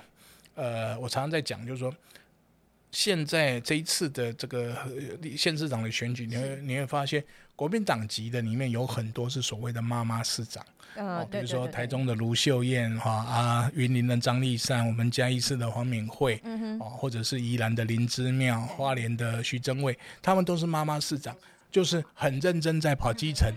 [0.55, 1.95] 呃，我常常在讲，就是说，
[2.93, 4.73] 现在这一次的这个
[5.35, 7.21] 县市长的选举，你会你会发现，
[7.55, 10.63] 国民党籍的里面有很多是所谓的妈妈市长。
[10.95, 16.39] 哦，比如说台中的卢秀燕哈啊，云林的张立善，我们嘉义市的黄敏惠，
[16.79, 21.35] 哦，或者是宜兰的林之妙，花莲的徐正伟，他们都是妈妈市长，
[21.71, 23.51] 就是很认真在跑基层。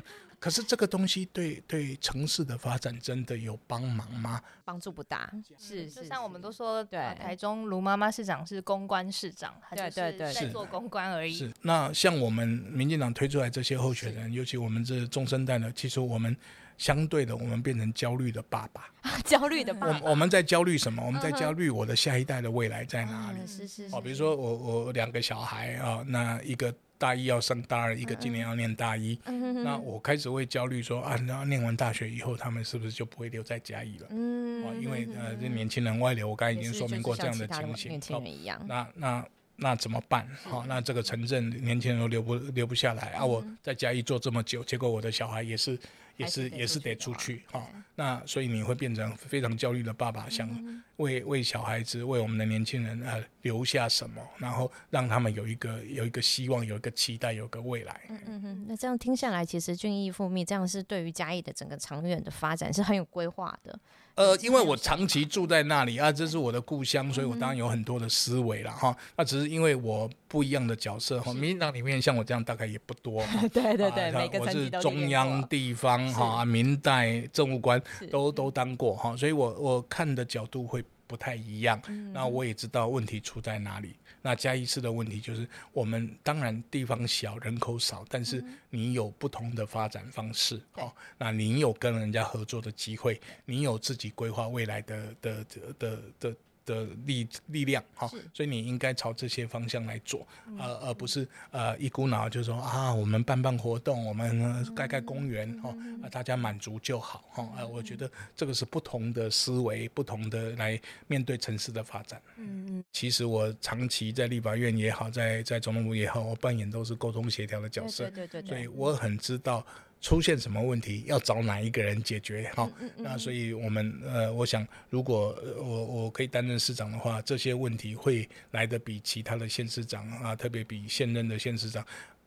[0.47, 4.41] 可是这个东西对对城市的发展真的有帮忙吗？
[4.65, 5.29] 帮助不大，
[5.59, 11.35] 是就像我们都说，对台中卢妈妈市长是公关市长，对对对，在做公关而已。
[11.35, 16.37] 是那像我们民进党推出来这些候选人，尤其我们这中生代呢，其实我们。
[16.79, 18.85] 相对的，我们变成焦虑的爸爸，
[19.25, 19.99] 焦虑的爸爸。
[20.03, 21.03] 我我们在焦虑什么？
[21.03, 23.39] 我们在焦虑我的下一代的未来在哪里？
[23.47, 34.07] 是是哦，比如说我我两个小孩啊，那一个大一要升大二，一个今年要念大一，那我开始会焦虑说啊，那念完大学以后，他们是不是就不会留在嘉义了？
[34.11, 37.91] 嗯，啊，因为呃，这年轻人外流，我刚才已经说明过这样的情形。
[37.93, 38.65] 年轻人一样。
[38.67, 40.29] 那那那怎么办？
[40.45, 43.25] 好，那这个城镇年轻人都留不留不下来啊！
[43.25, 45.79] 我在嘉义做这么久，结果我的小孩也是。
[46.19, 47.62] 也是也是得出去哈，
[47.95, 50.49] 那所以你会变成非常焦虑的爸爸，想
[50.97, 58.01] 为为小孩子、为我们的年轻人呃留下什么，然后让他们有一个有一个希望、有一个期待、有一个未来。
[58.09, 63.79] 嗯嗯嗯，那这样听下来，其实俊逸复密这样是对于嘉义的整个长远的发展是很有规划的。
[64.17, 68.97] 呃，因为我长期住在那里啊，这是我的故乡，所以我当然有很多的思维了哈。
[69.15, 73.23] 那只是因为我不一样的角色哈，民进党里面像我这样大概也不多。
[73.53, 81.79] 对对 对，每个我是中央、地方哈，明代、政务官都都当过哈，所以我我看的角度会不太一样。
[82.15, 83.95] 那我也知道问题出在哪里。
[84.27, 95.47] 那嘉义市的问题就是，我们当然地方小，人口少，但是你有不同的发展方式，哦，那你有跟人家合作的机会，你有自己规划未来的的
[95.79, 96.37] 的的。
[96.67, 100.27] 的力力量哈，所以你应该朝这些方向来做，
[100.59, 112.21] 而而不是呃一股脑就说啊，我们办办活动，我们盖盖公园哈，啊大家满足就好哈，啊我觉得这个是不同的思维，不同的来面对城市的发展。
[112.37, 119.65] 嗯嗯，其实我长期在立法院也好，在在总统府也好，我扮演都是沟通协调的角色，对对对，所以我很知道。
[120.01, 122.51] 出现什么问题，要找哪一个人解决？
[122.55, 131.85] 好，那所以我们呃，我想如果我我可以担任市长的话，这些问题会来的比其他的县市长啊，特别比现任的县市长。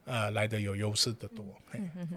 [0.10, 1.46] 呃，来的有优势的多。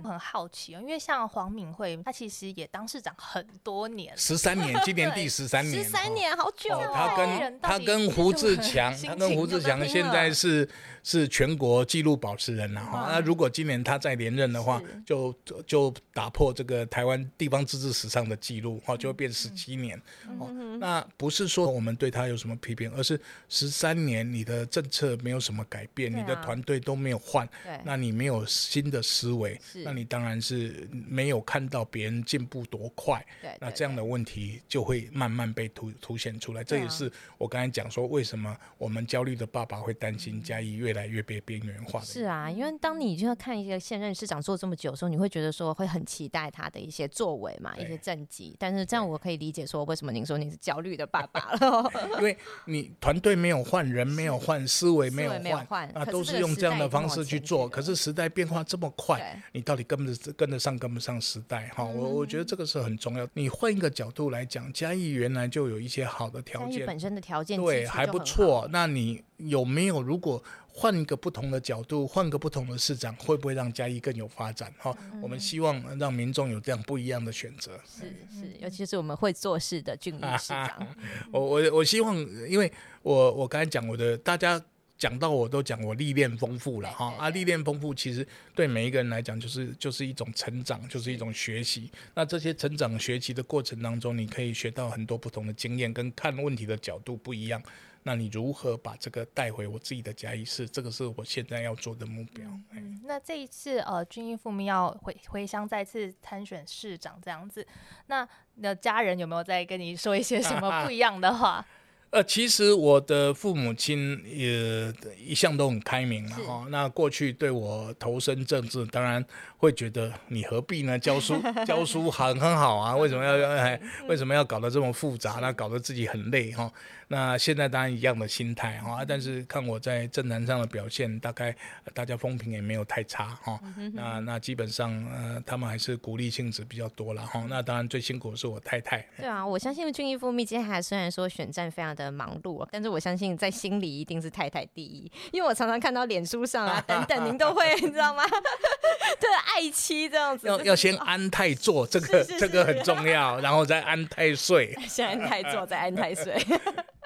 [0.02, 6.70] 我很好奇哦，因为像黄敏惠，她其实也当市长很多年，十三年，今年 第十三年，十三年，好久。
[6.92, 10.68] 他跟他跟胡志强， 他跟胡志强现在是。
[11.04, 15.34] 是全国纪录保持人了哈，那如果今年他再连任的话，就
[15.66, 20.00] 就打破这个台湾地方自治史上的记录哈，就会变十七年。
[20.38, 20.46] 哦，
[20.78, 27.48] 那不是说我们对他有什么批评，而是十三年你的政策没有什么改变，你的团队都没有换，
[27.84, 33.24] 那你没有新的思维，那你当然是没有看到别人进步多快。
[33.40, 36.62] 对那这样的问题就会慢慢被凸凸显出来。
[36.62, 40.92] 这也是我刚才讲说，为什么我们焦虑的爸爸会担心嘉义越。
[40.92, 41.98] 越来越被边缘化。
[42.02, 48.54] 是啊，因为当你就要看一个现任市长做这么久的时候，你会觉得说会很期待他的一些作为嘛，一些政绩。
[48.58, 51.90] 但是这样我可以理解说，为什么您说你是焦虑的爸爸了？
[52.18, 57.66] 因为你团队没有换，人没有换，思维没有换啊，都是用这样的方式去做。
[57.72, 61.68] 可是时代变化这么快，你到底跟不跟得上跟不上时代？
[61.74, 63.26] 哈，我我觉得这个是很重要。
[63.32, 68.68] 你换一个角度来讲，嘉义原来就有一些好的条件，本身的条件对还不错。
[68.70, 70.42] 那你有没有如果？
[70.74, 74.72] 换一个不同的角度，换个不同的市长，会不会让嘉义更有发展？
[74.78, 77.78] 哈，我们希望让民众有这样不一样的选择。
[77.84, 80.88] 是是，尤其是我们会做事的俊义市长。
[81.30, 82.16] 我我我希望，
[82.48, 84.58] 因为我我刚才讲我的，大家
[85.02, 91.90] 讲到我都讲我历练丰富了哈啊，历练丰富其实对每一个人来讲就是就是一种成长，就是一种学习。
[92.14, 97.60] 那这些成长学习的过程当中，你可以学到很多不同的经验，跟看问题的角度不一样。
[98.04, 100.68] 那你如何把这个带回我自己的嘉义市？
[100.68, 102.48] 这个是我现在要做的目标。
[102.70, 107.66] 嗯，那这一次呃，军医复命要回回乡再次参选市长这样子，
[108.06, 111.66] 那你的家人有没有在跟你说一些什么 不一样的话？
[112.12, 116.66] 呃，其实我的父母亲也一向都很开明了哈。
[116.68, 119.24] 那过去对我投身政治，当然
[119.56, 120.98] 会觉得你何必呢？
[120.98, 125.38] 教书 教书很很好啊，为什么要要为什么要搞得这么复杂？
[125.40, 126.70] 那搞得自己很累哈。
[127.08, 131.54] 那现在当然一样的心态哈，但是看我在政坛上的表现，大概
[131.92, 133.58] 大家风评也没有太差哈。
[133.92, 137.44] 那那基本上呃，他们还是鼓励性质比较多了哈。
[137.48, 139.06] 那当然最辛苦的是我太太。
[139.18, 148.22] 对啊，我相信俊逸父密接下来虽然说选战非常的忙碌，但是我相信在心里一定是太太第一，因为我常常看到脸书上啊 等等，您都会你知道吗？
[149.20, 150.46] 对，爱妻这样子。
[150.48, 154.74] 要要先安泰坐，这个这个很重要，然后再安泰睡。
[154.88, 156.34] 先安泰坐，再安泰睡。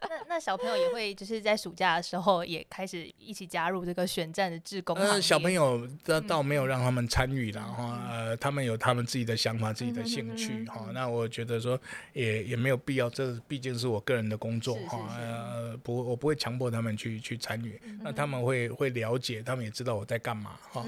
[0.08, 4.94] 那那小朋友也会就是在暑假的时候也开始一起加入这个选战的志工。
[4.96, 10.86] 呃，小朋友倒倒没有让他们参与了哈，呃，他们有他们自己的想法、自己的兴趣哈。
[10.92, 11.80] 那我觉得说
[12.12, 15.16] 也也没有必要，这毕竟是我个人的工作哈。
[15.18, 17.80] 呃，不，我不会强迫他们去去参与。
[18.00, 20.84] 那他们会会了解，他们也知道我在干嘛哈。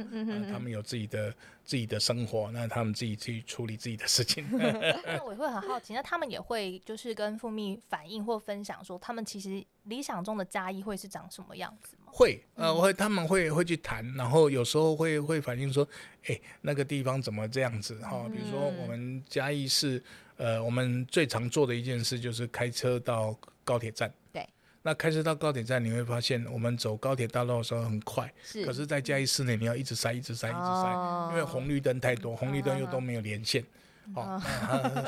[0.51, 1.35] 他们有自己的。
[1.69, 4.43] 自己的生活，那他们自己去处理自己的事情。
[5.05, 11.98] 那我会很好奇，那他们也会就是跟富密反映或分享，说他们其实理想中的嘉义会是长什么样子吗？
[12.19, 15.87] 会，呃，会他们会会去谈，然后有时候会会反映说，
[16.27, 18.29] 哎，那个地方怎么这样子哈？
[18.29, 20.03] 比如说我们嘉义市，
[20.37, 24.13] 呃，我们最常做的一件事就是开车到高铁站。
[24.33, 24.45] 对
[24.83, 28.67] 那开车到高铁站，你会发现我们走高铁大道的时候很快，是。
[28.67, 33.63] 可是，在嘉义市内，你要一直塞，一直塞，一直塞，因为红绿灯太多，红绿灯又都没有连线。
[34.15, 34.41] 哦，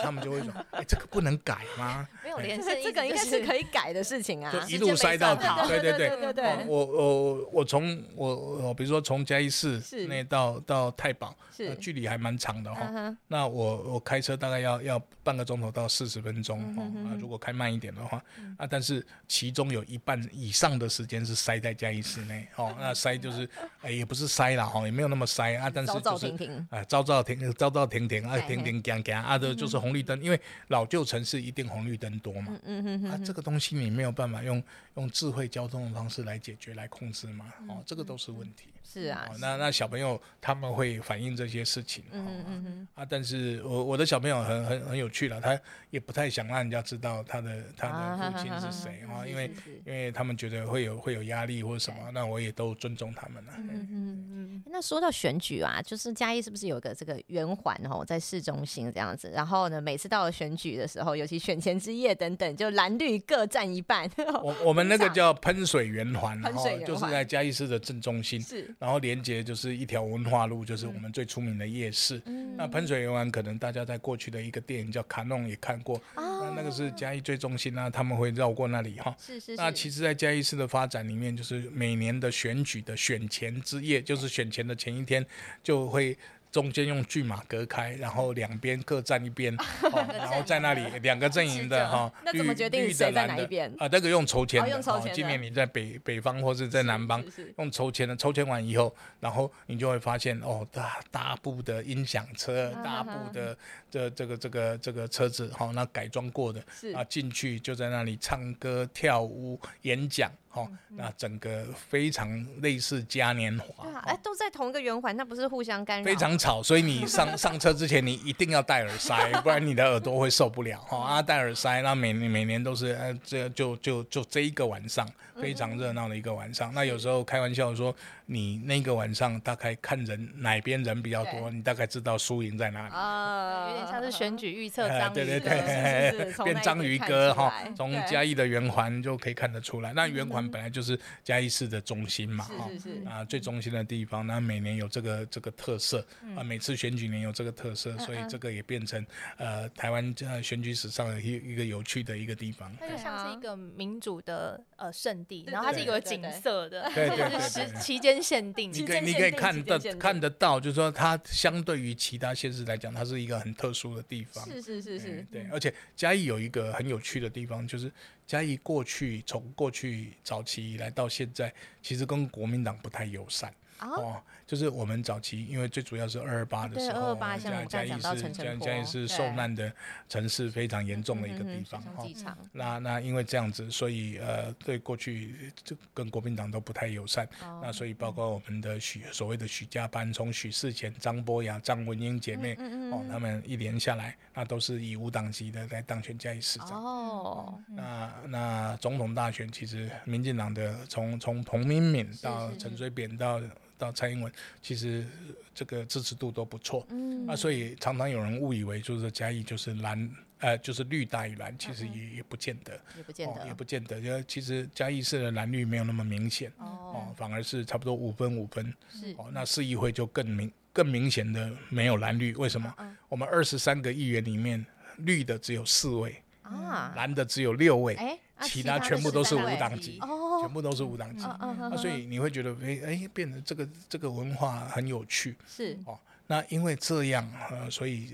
[0.02, 2.06] 他们就会说：“哎，这个不能改吗？
[2.22, 6.64] 没有连线，这个应该是可以改的事情啊。”就一路塞到底，对对对对对。
[6.66, 13.16] 我我我从我我比如说从嘉义市那到到太保，是距离还蛮长的哈。
[13.28, 18.22] 那我我开车大概要要半个钟头到四十分钟啊，如果开慢一点的话
[18.58, 22.74] 啊，但是其中有一半以上的时间是塞在嘉义市内哦。
[22.78, 23.48] 那塞就是
[23.82, 26.26] 哎也不是塞了哈，也没有那么塞啊，但是就是
[26.70, 28.82] 啊，照照停昭昭停停啊，停停。
[28.90, 32.58] 讲讲啊的，就是红绿灯，因为老旧城市一定红绿灯多嘛。
[32.64, 33.10] 嗯嗯嗯。
[33.10, 34.62] 啊，这个东西你没有办法用
[34.96, 37.52] 用智慧交通的方式来解决、来控制嘛？
[37.68, 38.69] 哦，这个都是问题。
[38.82, 39.28] 是啊。
[39.38, 42.02] 那那小朋友他们会反映这些事情。
[42.10, 42.88] 嗯嗯嗯。
[42.94, 45.58] 啊，但是我我的小朋友很很很有趣了，他
[45.90, 49.50] 也不太想让人家知道他的他的父亲是谁啊， 因为
[49.86, 53.52] 因为他们觉得会有会有压力或者什么，那我也都尊重他们了。
[53.58, 54.62] 嗯嗯嗯。
[54.66, 59.30] 那那说到选举啊，就是嘉义是不是有个这个圆环哦，在市中心这样子？
[59.30, 64.10] 然后呢，每次到了选举的时候，尤其选前之夜等等，就蓝绿各占一半。
[64.42, 72.22] 我我们那个叫喷水圆环，然后就是在嘉义市的正中心，是，然后连接就是一条文化路，就是我们最出名的夜市。
[72.56, 79.14] 那喷水游玩可能大家在过去的一个电影叫《卡弄》也看过，那那个是嘉义最中心啊，他们会绕过那里哈。
[79.18, 79.56] 是是。
[79.56, 85.24] 那其实，在嘉义市的发展里面，就是每年的选举的选前之夜，就是选前的前一天，
[85.62, 86.16] 就会。
[86.52, 89.56] 中间用骏马隔开，然后两边各站一边，
[90.12, 93.44] 然后在那里 两个阵营的哈，绿绿的蓝的
[93.78, 97.24] 啊，那个用筹钱的，今年你在北北方或是在南方
[97.58, 103.56] 用筹钱的，筹钱完以后，然后你就会发现哦，大大部的音响车，大部的
[103.90, 106.60] 这这个这个这个车子好，那改装过的
[106.94, 110.30] 啊进去就在那里唱歌跳舞演讲。
[110.52, 116.04] 好，那整个非常类似嘉年华，哎，都在同一个圆环，那不是互相干扰？
[116.04, 120.80] 非常吵，所以你上上车之前，你一定要戴耳塞，不然你的耳朵会受不了。
[120.80, 125.08] 哈啊，戴耳塞，那每每年都是，呃，这就就就这一个晚上。
[125.40, 126.72] 非常热闹的一个晚上。
[126.74, 127.94] 那有时候开玩笑说，
[128.26, 132.94] 你那个晚上大概看人哪边人比较多，你大概知道输赢在哪里。
[132.94, 135.14] 啊，有点像是选举预测章鱼。
[135.14, 139.92] 对对对，变章鱼哥哈，从嘉义的圆环就可以看得出来。
[139.92, 142.68] 那圆环本来就是嘉义市的中心嘛，哈，
[143.08, 144.26] 啊，最中心的地方。
[144.26, 146.04] 那每年有这个这个特色
[146.36, 149.04] 啊，每次选举年有这个特色，所以这个也变成
[149.36, 152.70] 呃台湾呃选举史上的一一个有趣的一个地方。
[152.80, 155.24] 它就像是一个民主的呃圣。
[155.46, 158.72] 然后它是有景色的，对对是期间限定。
[158.72, 164.44] 你可以你可以看得看得到，就是说它相对于其他县市来讲，它是一个很特殊的地方。
[164.46, 165.46] 是是是是，对。
[165.50, 167.90] 而且嘉义有一个很有趣的地方，就是
[168.26, 173.52] 嘉义过去从过去早期以来到现在，其实跟国民党不太友善。
[173.80, 179.72] 哦，就是我们早期，因为最主要是二二八的时候，嘉嘉义是嘉嘉义是受难的
[180.08, 181.82] 城市非常严重的一个地方。
[181.96, 182.06] 哦，
[182.52, 187.28] 那那因为这样子，所以呃，对过去就跟国民党都不太友善。
[187.62, 192.54] 那所以包括我们的许所谓的许家班，从许世贤、张波雅、张文英姐妹，
[192.92, 196.72] 哦，他们一连下来，那都是以无党籍的来当选嘉义市长。
[196.82, 203.40] 哦，那那总统大选，其实民进党的从从彭明敏到陈水扁到
[203.80, 205.06] 到蔡英文，其实
[205.54, 222.72] 这个支持度都不错，嗯，啊，所以常常有人误以为就是嘉义就是蓝，呃，就是绿大于蓝，其实也也不见得，也不见得，也不见得，因为其实嘉义市的蓝绿没有那么明显，哦，反而是差不多五分五分，是，哦，那市议会就更明更明显的没有蓝绿，为什么？
[223.08, 224.64] 我们二十三个议员里面，
[224.98, 228.18] 绿的只有四位，啊，蓝的只有六位，哎。
[228.42, 229.98] 其他全部都是无党籍，
[230.40, 235.98] 全部都是无党籍，那所以你会觉得哎哎，变得这个这个文化很有趣，是哦。
[236.26, 238.12] 那因为这样，呃，所以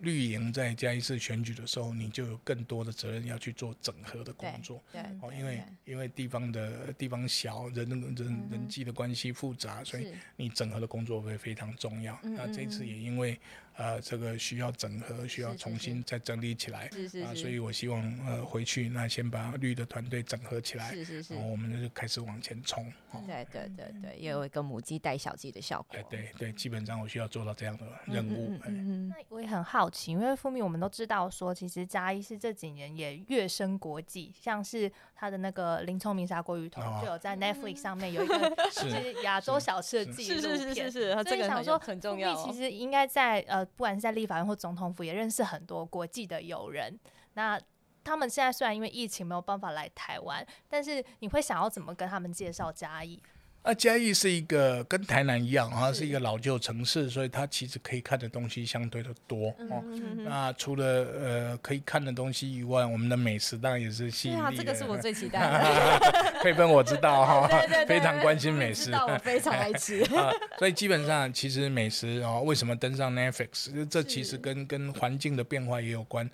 [0.00, 12.18] 绿营在嘉义市选举的时候，你就有更多的责任要去做整合的工作，对，哦，因为因为地方的地方小，人人人际的关系复杂，所以你整合的工作会非常重要。
[12.22, 13.38] 那这次也因为。
[13.76, 16.90] 呃，这个需要整合，需要重新再整理起来，
[17.24, 22.84] 啊，所以我希望呃回去那先把绿的团队整合起来，是是是，然后我们就开始往前冲。
[23.26, 25.86] 对对对对，也有一个母鸡带小鸡的效果。
[25.90, 28.58] 对对对，基本上我需要做到这样的任务。
[28.66, 42.34] 嗯那我也很好奇，因为富明我们都知道说，其实嘉义是这几年也跃升国际，像是他的那个林聪明砂锅鱼头就有在 Netflix 上面有一个 是亚洲小吃的纪录片，是是是是是，所以想说很重要。
[42.34, 43.61] 其实应该在呃。
[43.64, 46.98] 不管是在立法院或总统府，也认识很多国际的友人。
[47.34, 47.60] 那
[48.04, 53.22] 他们现在虽然因为疫情没有办法来台湾，但是你会想要怎么跟他们介绍嘉义？
[53.62, 59.84] 啊，嘉义是一个跟台南一样啊，是一个老旧城市，所以它其实可以看的东西相对的多哦。
[60.24, 64.40] 那除了呃可以看的东西以外，我们的美食当然也是吸引力。
[64.40, 66.42] 对啊，这个是我最期待的。
[66.42, 67.48] 佩芬我知道哈，
[67.86, 70.04] 非常关心美食，我非常爱吃。
[70.58, 73.86] 所以基本上，其实美食哦，为什么登上 Netflix？
[73.88, 76.28] 这其实跟跟环境的变化也有关。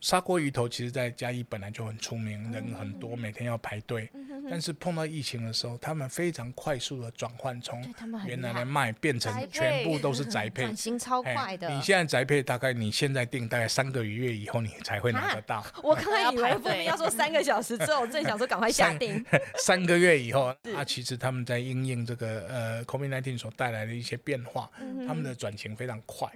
[0.00, 4.10] 砂锅鱼头其实，在嘉义本来就很出名，人很多，每天要排队。
[4.48, 7.82] 但是碰到疫情的时候，他们非常快速的转换，从
[8.24, 11.68] 原来的卖变成全部都是宅配， 转型超快的。
[11.68, 15.64] 你现在宅配大概你现在订，大概三个月以后你才会拿得到。
[15.82, 19.24] 我刚才以为后面要说三个小时之后，我正想说赶快下订。
[19.58, 24.70] 三个月以后，啊，其实他们在应应这个呃 COVID-19 所带来的一些变化，
[25.08, 26.30] 他们的转型非常快。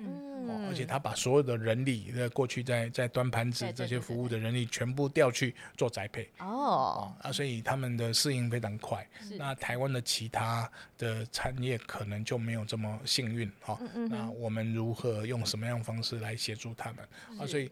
[0.51, 9.07] 哦，而且他把所有的人力，呃，过去在在端盘子这些服务的人力全部调去做宅配哦，啊，所以他们的适应非常快。
[9.39, 13.79] 那台湾的其他的产业可能就没有这么幸运哈。
[14.09, 17.09] 那我们如何用什么样方式来协助他们
[17.39, 17.47] 啊？
[17.47, 17.71] 所以。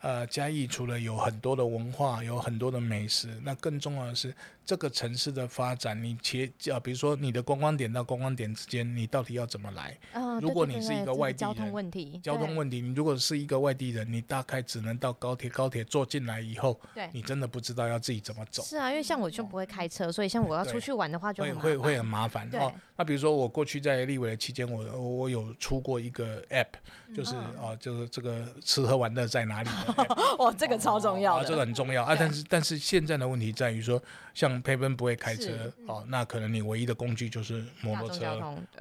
[0.00, 4.32] 呃，嘉义除了有很多的文化，有很多的美食，那更重要的是
[4.64, 6.00] 这个城市的发展。
[6.00, 9.96] 你其啊，比如说你的观光点到观光点之间，你到底要怎么来？
[10.40, 18.62] 如果你是一个外地人，交通问题，交通问题，你如果是一个外地人，你大概只能到高铁，高铁坐进来以后，对，你真的不知道要自己怎么走。
[18.62, 22.48] 是啊，因为像我就不会开车，所以像我要出去玩的话，就会会会很麻烦。
[22.52, 26.66] 哦，那比如说我过去在立委的期间，我我有出过一个 app，
[27.14, 29.70] 就是啊，就是这个吃喝玩乐在哪里？
[30.38, 32.16] 哇，这个超重要，这个很重要啊！
[32.18, 34.02] 但是但是现在的问题在于说，
[34.34, 35.50] 像佩芬不会开车
[35.86, 38.24] 哦，那可能你唯一的工具就是摩托车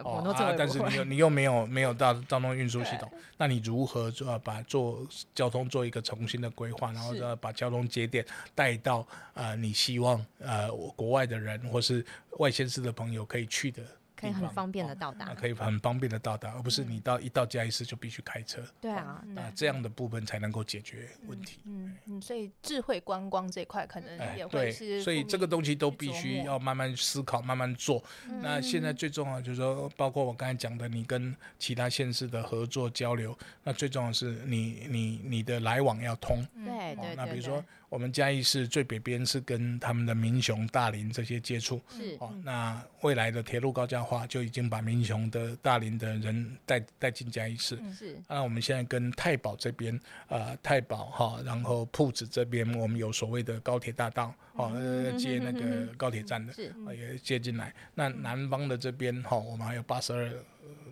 [0.03, 12.05] 哦，啊，但是你又你又没有没有大交通运输系统，那你如何做把做交通做一个重新的规划，然后要把交通节点带到呃，你希望呃国外的人或是
[12.37, 13.81] 外县市的朋友可以去的。
[14.15, 18.61] 可以很方便的到达，可以很方便的到达，而不是你到一到嘉义市就必须开车。
[18.79, 21.59] 对啊，那这样的部分才能够解决问题。
[21.65, 28.03] 嗯嗯，所以智慧观光这块可能也会是，所以这个东西都必须要慢慢思考、慢慢做。
[28.41, 36.45] 那现在最重要就是说，包括我刚才讲的，你跟其他县市的合作交流，那最重要是你你你的来往要通。
[36.63, 37.63] 对对，那比如说。
[37.89, 42.33] 我们嘉义市最北边是跟他们的民雄、大林这些接触，是哦。
[42.43, 48.17] 那未来的铁路高架化就已经把民雄的大林的人带带进嘉义市，是。
[48.27, 54.71] 那我们现在跟太保这边，呃，太保哈，然后铺子这边，我们有所谓的高铁大道，哦，
[55.17, 57.73] 接那个高铁站的， 是也接进来。
[57.93, 60.31] 那南方的这边哈，我们还有八十二。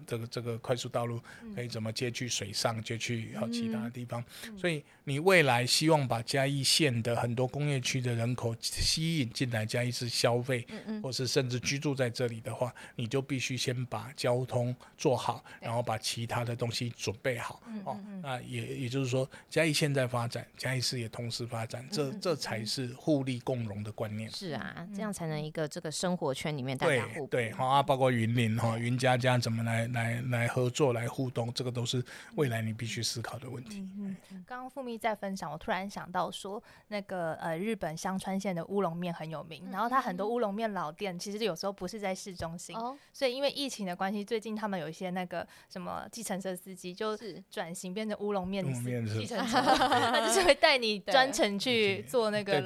[0.06, 1.20] 这个这个快速道路
[1.56, 4.24] 可以怎么接去水上，接去好其他的地方？
[4.58, 10.66] 所以你未来希望把嘉义县的很多工业区的人口吸引进来嘉义市消费，
[11.02, 17.62] 或是甚至居住在这里的话，你就必须先把交通做好，然后把其他的东西准备好。
[17.86, 24.30] 哦，那也也就是说，嘉义现在发展，嘉义市也同时发展，这这才是互利共荣的观念。
[24.32, 29.88] 是啊，这样才能一个这个生活圈里面大家互对好啊，包括云林哈云家家怎么来。
[29.94, 32.04] 来来合作来互动，这个都是
[32.36, 33.80] 未来你必须思考的问题。
[33.98, 42.76] 嗯嗯，刚刚富密在分享，我突然想到说，那个呃日本香川县的乌龙面很有名，然后它很多乌龙面老店其实有时候不是在市中心，
[43.14, 47.42] 所以因为疫情的关系，最近他们有一些那个什么计程车司机就是。
[47.52, 52.64] 转型变成乌龙面计程 车，他就是会带你专程去做那个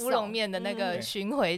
[0.00, 1.56] 乌龙面的那个巡回。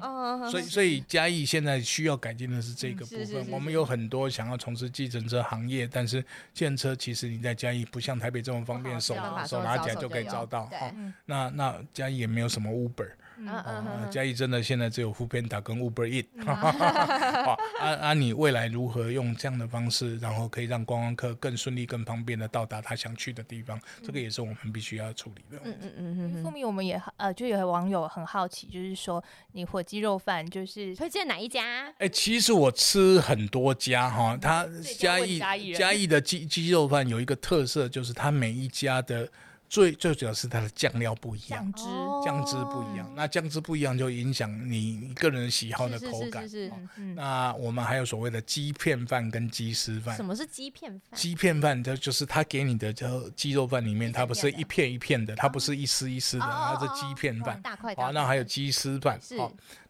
[0.49, 5.08] 所以所以嘉义现在需要改进的是这个部分，我们有很多想要从事计。
[5.09, 9.15] 整车行业，但是建车其实你在嘉义不像台北这么方便，手
[9.47, 10.67] 手拿起来就可以招到。
[10.67, 10.93] 好，
[11.25, 13.11] 那那嘉义也没有什么 Uber。
[13.47, 16.27] 啊，嘉义真的现在只有副片打跟 Uber Eat。
[16.45, 23.81] 好，啊啊，你未来如何用这样的方式，然后可以让观光客更顺利、更方便的到达他想去的地方？
[24.03, 25.63] 这个也是我们必须要处理的。
[25.65, 26.45] 嗯嗯嗯嗯。
[26.45, 29.23] 后面我们也呃，就有网友很好奇，就是说
[29.53, 31.93] 你火鸡肉饭就是推荐哪一家？
[31.99, 34.67] 哎，其实我吃很多家哈，他
[34.99, 35.39] 嘉义
[35.75, 39.29] 嘉义的鸡鸡肉饭有一个特色，就是它每一家的。
[39.69, 41.85] 最最主要是它的酱料不一样，酱汁
[42.25, 46.43] 酱汁不一样，那酱汁不一样就影响你个人喜好的口感。
[46.49, 50.17] 是是是那我们还有所谓的鸡片饭跟鸡丝饭。
[50.17, 51.19] 什么是鸡片饭？
[51.19, 57.61] 鸡片饭就就是它给你的叫鸡肉饭里面，它不是一片一片的，它不是一丝一丝的，它是鸡片饭。
[57.61, 58.11] 大块大。
[58.11, 59.21] 那还有鸡丝饭。
[59.23, 59.37] 是。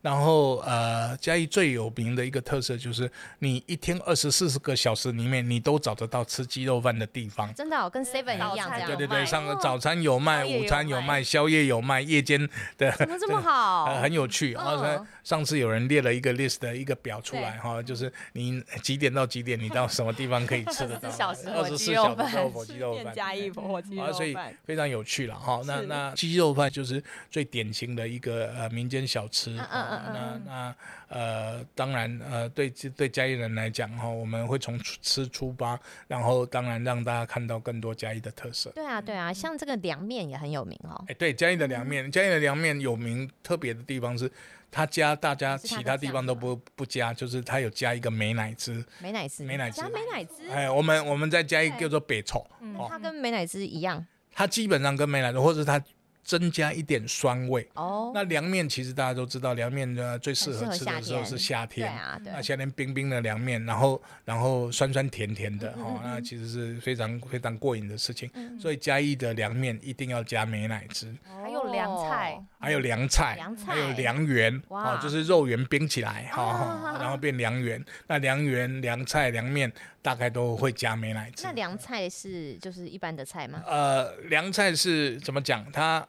[0.01, 7.53] 然后呃，嘉义最有名的一个特色就是，你一天二十四个小时里面，你都找得到吃鸡肉饭的地方。
[7.53, 8.87] 真的，跟 Seven 一样这样。
[8.87, 12.41] 对对对，上个早餐有卖，午餐有卖，宵夜有卖，夜间
[12.77, 12.93] 的。
[12.93, 13.87] 怎么这么好？
[14.01, 14.53] 很有趣。
[14.53, 21.09] 然后上次有人列了一个 list 的一个表出来哈，就是你几点到几点，你到什么地方可以吃得到？
[21.11, 23.13] 二十四小时二十四小时火鸡肉饭。
[23.13, 24.15] 嘉义火鸡肉饭。
[24.15, 25.61] 所以非常有趣了哈。
[25.67, 29.51] 那那鸡肉饭就是最典型的一个呃民间小吃。
[29.51, 30.13] 嗯嗯嗯。
[30.15, 30.75] 那那。
[31.09, 38.71] 呃，当然，呃，对对嘉义人来讲哈，我们会从吃出发，然后当然让大家看到更多嘉义的特色。
[38.75, 41.03] 对啊，对啊，像这个凉面也很有名哦。
[41.09, 44.31] 哎，对，嘉义的凉面，嘉义的凉面有名特别的地方是，
[44.71, 48.85] 他加大家其他地方都不不加，就是他有加一个美乃滋。
[48.99, 49.45] 美乃滋。
[49.45, 49.81] 美乃滋。
[49.81, 50.47] 加美乃滋。
[50.51, 52.47] 哎，我们我们再加一个叫做北丑。
[52.61, 54.07] 嗯，它跟美乃滋一样。
[54.35, 55.83] 它基本上跟美乃滋，或者它。
[56.29, 57.67] 增加一点酸味。
[57.73, 61.89] 哦，那凉面其实大家都知道，凉面呢最适合吃的时候是夏天。
[61.89, 68.31] 对啊，那夏天冰冰的凉面，然后然后酸酸甜甜的哦，那其实是非常非常过瘾的事情。
[68.61, 77.83] 所以嘉义的凉面一定要加美乃滋，还有凉菜，还有凉菜，还有凉圆，哦，就是肉圆冰起来哈，然后变凉圆。
[78.07, 79.73] 那凉圆、凉菜、凉面
[80.03, 81.45] 大概都会加美乃滋。
[81.45, 83.63] 那凉菜是就是一般的菜吗？
[83.67, 85.65] 呃，凉菜是怎么讲？
[85.73, 86.07] 它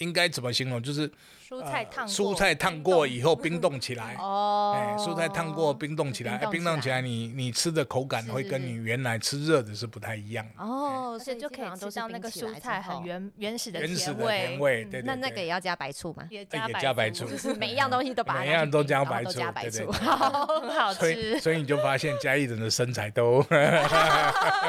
[0.00, 0.82] 应该怎么形容？
[0.82, 1.10] 就是。
[1.50, 15.02] 蔬菜烫蔬菜烫过以后冰冻起来 哦，哎，蔬菜烫过冰冻起来，冰冻起来你你吃的口感会跟你原来吃热的是不太一样哦，所以就可以吃到那个蔬菜很原原始的原始的甜味，对对。
[15.02, 16.24] 那那个也要加白醋吗？
[16.30, 21.40] 也加白醋，就是每 一样东西都把每一样都加白醋，对对，很 好吃。
[21.40, 23.56] 所以你就发现嘉义人的身材都都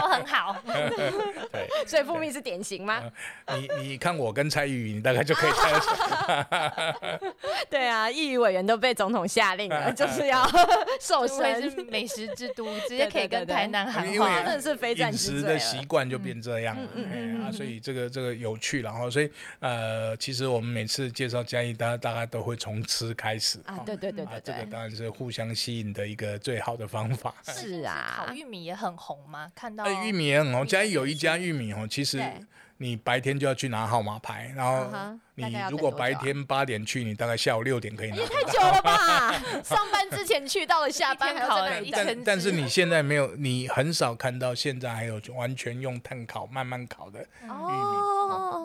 [0.07, 1.69] 很好，对。
[1.85, 3.03] 所以蜂蜜是典型吗？
[3.55, 6.70] 你你看我跟蔡玉，你大概就可以猜得出来。
[7.69, 10.47] 对啊，议员委员都被总统下令了， 就是要
[10.99, 16.83] 瘦身，是美食之都，直接可以跟台南喊话，真的是非战之饮食的习惯就变这样了
[17.45, 27.33] 啊，所以这个这个有趣，然后所以呃，其实我们每次介绍嘉义，大家大概都会从吃开始啊，对对对对，这个当然是互相吸引的一个最好的方法。
[27.43, 29.51] 是啊，烤玉米也很红吗？
[29.55, 32.21] 看到玉米也很红，嘉义有一家玉米哦，其实。
[32.81, 34.87] 你白天就要去拿号码牌，然后
[35.35, 38.15] 你如果白天八点去，你大概下午六点可以拿。
[38.17, 39.31] 也太久了吧！
[39.63, 48.10] 上班之前去到了下班烤了但但是你现在没有，你很少看到现在还有完全用碳烤慢慢烤的玉米。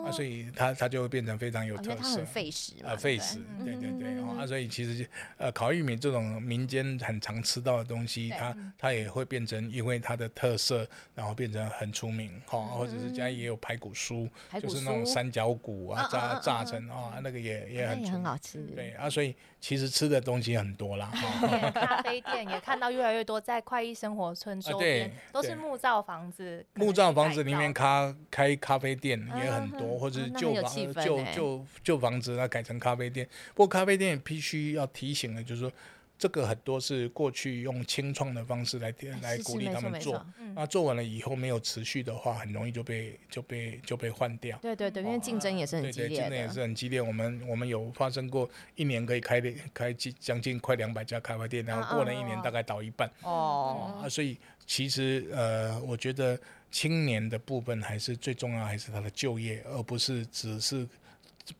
[0.05, 3.91] 啊，所以它它就会变成非常有特色，很费时啊，费时，对对？
[3.99, 14.29] 对，啊，所以其实呃，烤玉米这种民间很常吃到的东西，它它也会变成因为它的特色，然后变成很出名，哈，或者是家也有排骨酥，
[14.61, 18.37] 就是那种三角骨啊，炸炸成啊，那个也也很很好。
[18.37, 21.11] 吃，对啊，所以其实吃的东西很多啦，
[21.73, 29.96] 咖啡店也看到越来越多，在快意生活村周边都是木造房子，木造房子里面咖开咖啡店也很多。
[29.97, 33.27] 或者旧房旧旧旧房子，那改成咖啡店。
[33.55, 35.71] 不过咖啡店必须要提醒的，就是说。
[36.19, 38.91] 这个很多是过去用清创的方式来
[39.21, 44.57] 来鼓励他们做，那做完了以后没有持续的话，很容易就被就被就被换掉。
[44.57, 46.17] 对对对，因为竞争也是很激烈。
[46.17, 46.99] 竞争也是很激烈。
[46.99, 49.39] 我们我们有发生过一年可以开
[49.73, 53.07] 开将近快两百家咖啡店，然后过了一年大概倒一半。
[53.21, 54.01] 哦。
[54.01, 56.39] 啊，所以其实呃，我觉得
[56.71, 60.87] 青年的部分还是最重要，还是他的就业，而不是只是。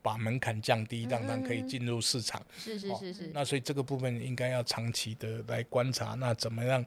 [0.02, 2.42] 把门槛降低，让他可以进入市场。
[2.58, 3.32] 是是是是。
[3.34, 6.86] 那所以这个部分应该要长期的来观察，那怎么样？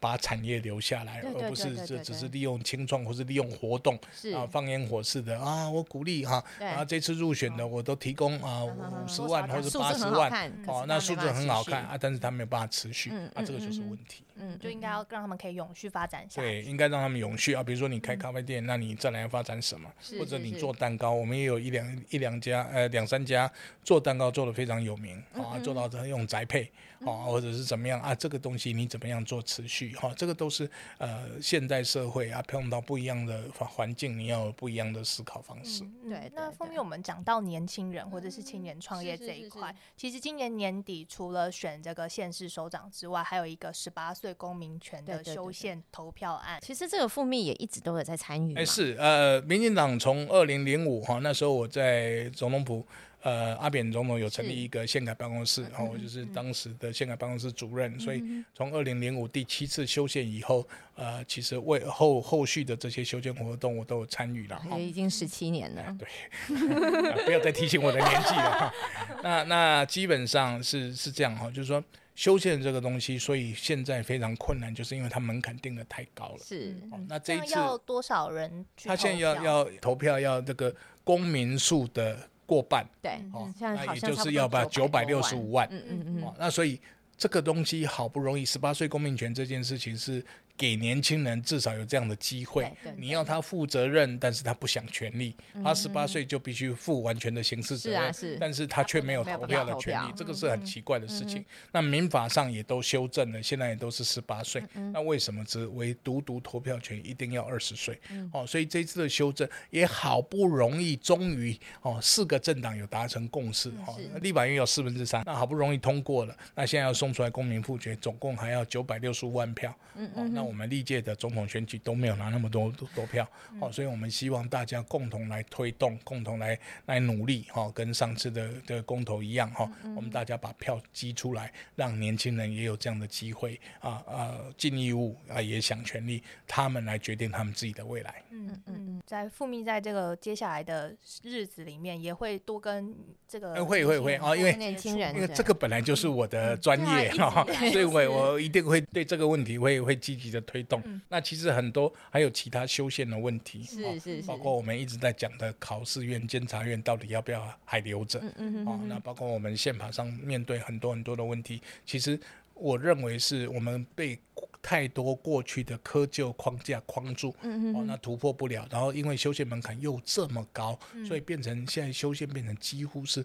[0.00, 3.94] 把产业留下来，而不是这只是利用清创或是利用活动
[4.34, 14.22] 啊，放烟火似的啊，我鼓励哈，啊这次入选的我都提供啊五十万或者八十万，哦那数字很好看啊，但是他没有办法持续，啊这个就是问题。
[14.38, 17.54] 嗯，就应该要让他们可以永续发展下对，应该让他们永续。
[17.54, 19.90] 啊，比如说你开咖啡店，那你再来要发展什么？
[20.18, 23.50] 或者你做蛋糕，我们也有一两一两家呃两三家
[23.82, 26.70] 做蛋糕做的非常有名啊，做到用宅配
[27.00, 30.12] 啊，或者是怎么样啊，这个东西你怎么样做持续哈？
[30.16, 30.68] 这个都是
[30.98, 35.82] 呃现代社会啊，碰到不一样的环境，你要有不一样的思考方式。
[36.08, 46.58] 对，那后面我们讲到年轻人或者是青年创业这一块，其实今年年底除了选这个县市首长之外，还有一个十八岁公民权的修宪投票案。
[46.62, 48.54] 其实这个副秘也一直都有在参与。
[48.54, 52.86] 哎，是呃，民进党从二零零五哈那时候我在总统府。
[53.22, 58.22] 呃，阿扁总统有成立一个宪改办公室，然后我就是当时的宪改办公室主任，所以
[58.54, 60.64] 从二零零五第七次修宪以后，
[60.94, 64.62] 呃，其实为后后续的这些修宪活动我都有参与了。
[64.76, 65.96] 也已经十七年了。
[65.98, 66.06] 对，
[67.24, 68.72] 不要再提醒我的年纪了。
[69.24, 71.82] 那那基本上是是这样哈，就是说
[72.16, 76.38] 修宪这个东西，所以现在非常困难，就是因为它门槛定的太高了。
[76.44, 76.74] 是。
[77.06, 78.66] 那这一次要多少人？
[78.84, 82.28] 他现在要要投票，要这个公民数的。
[82.48, 86.80] 过半，对，哦，那也就是要把九百六十五万，嗯嗯嗯，那所以
[87.16, 90.24] 这个东西好不容易十八岁公民权这件事情是。
[90.56, 95.34] 给年轻人至少有这样的机会，你要他负责任，但是他不想权利，
[95.64, 101.42] 他十八岁就必须负完全的刑事责任，但是他却没有投票的权利，这个是很奇怪的事情。
[101.72, 107.98] 那民法上也都修正了，现在也都是十八岁，那为什么只唯独独投票权一定要二十岁？
[108.32, 117.06] 哦，所以这次的修正也好不容易，终于哦四个政党有达成共识，哦，立法院有四分之三，那好不容易通过了，那现在要送。
[117.06, 119.72] 送出来公民复决，总共还要九百六十五万票。
[119.94, 120.34] 嗯嗯。
[120.34, 123.28] 那我们历届的总统选举都没有拿那么多多票。
[123.60, 129.70] 哦，所以我们希望大家共同来推动，共同来来努力哈，跟上次的的公投一样哈。
[129.96, 138.22] 我们大家把票积出来，让年轻人也有这样的机会啊啊，尽义务啊，也想权利，他们来决定他们自己的未来。
[138.30, 142.94] 嗯嗯，在复密在这个接下来的日子里面，也会多跟
[143.26, 150.82] 这个会会会啊，因为年轻人，因为这个本来就是我的专业哈，所以我我一定会对这个问题会会积极的推动。
[151.08, 158.18] 那其实很多还有其他修宪的问题，是是是，包括我们一直在讲的考试院、监察院到底要不要还留着？
[158.20, 162.18] 嗯嗯嗯，那包括我们宪法上面对很多很多的问题，其实
[162.54, 164.18] 我认为是我们被。
[164.62, 167.28] 太多过去的窠臼框架框住，
[167.72, 168.66] 哦，那突破不了。
[168.68, 170.76] 然后因为修宪门槛又这么高，
[171.06, 173.24] 所以变成现在修宪变成几乎是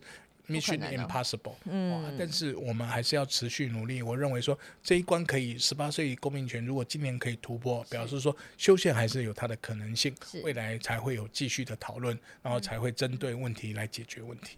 [0.51, 1.55] mission impossible。
[1.65, 4.01] 嗯，但是我们还是要持续努力。
[4.01, 14.57] 我认为说这一关可以十八岁公民权，如果今年可以突破，表示说修宪还是有它的可能性，未来才会有继续的讨论，然后才会针对问题来解决问题。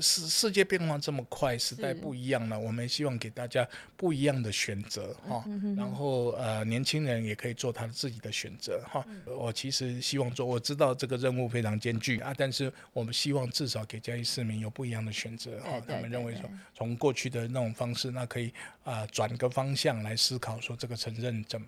[0.00, 3.66] 世世界变化这么快，时代不一样了，我们希望给大家
[3.96, 5.44] 不一样的选择哈。
[5.76, 9.04] 然后呃，年轻人也可以做他自己的选择哈。
[9.26, 15.80] 我其实希望做，我知道这个任务非常艰巨啊，但是我们希望至少给嘉义市民有不一样的选择哈。
[15.86, 21.66] 他们认为说，从过去的那种方式，那可以啊转个方向来思考说这个承认怎么。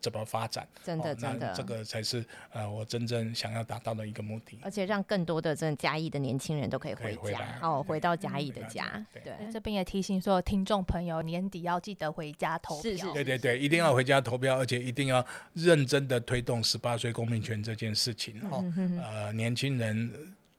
[0.00, 0.66] 怎么发展？
[0.82, 4.58] 真的，真的，这个才是呃，我真正想要达到的一个目的。
[4.62, 9.04] 而且让更多的这嘉义的年轻人都可以回家，哦，回到嘉义的家。
[9.12, 12.90] 对，这边也提醒所有听众朋友，年底要记得回家投票。
[12.90, 15.24] 是是，对对对，一定要回家投票，而且一定要
[15.54, 18.40] 认真的推动十八岁公民权这件事情。
[18.48, 18.64] 哈，
[19.02, 20.10] 呃，年轻人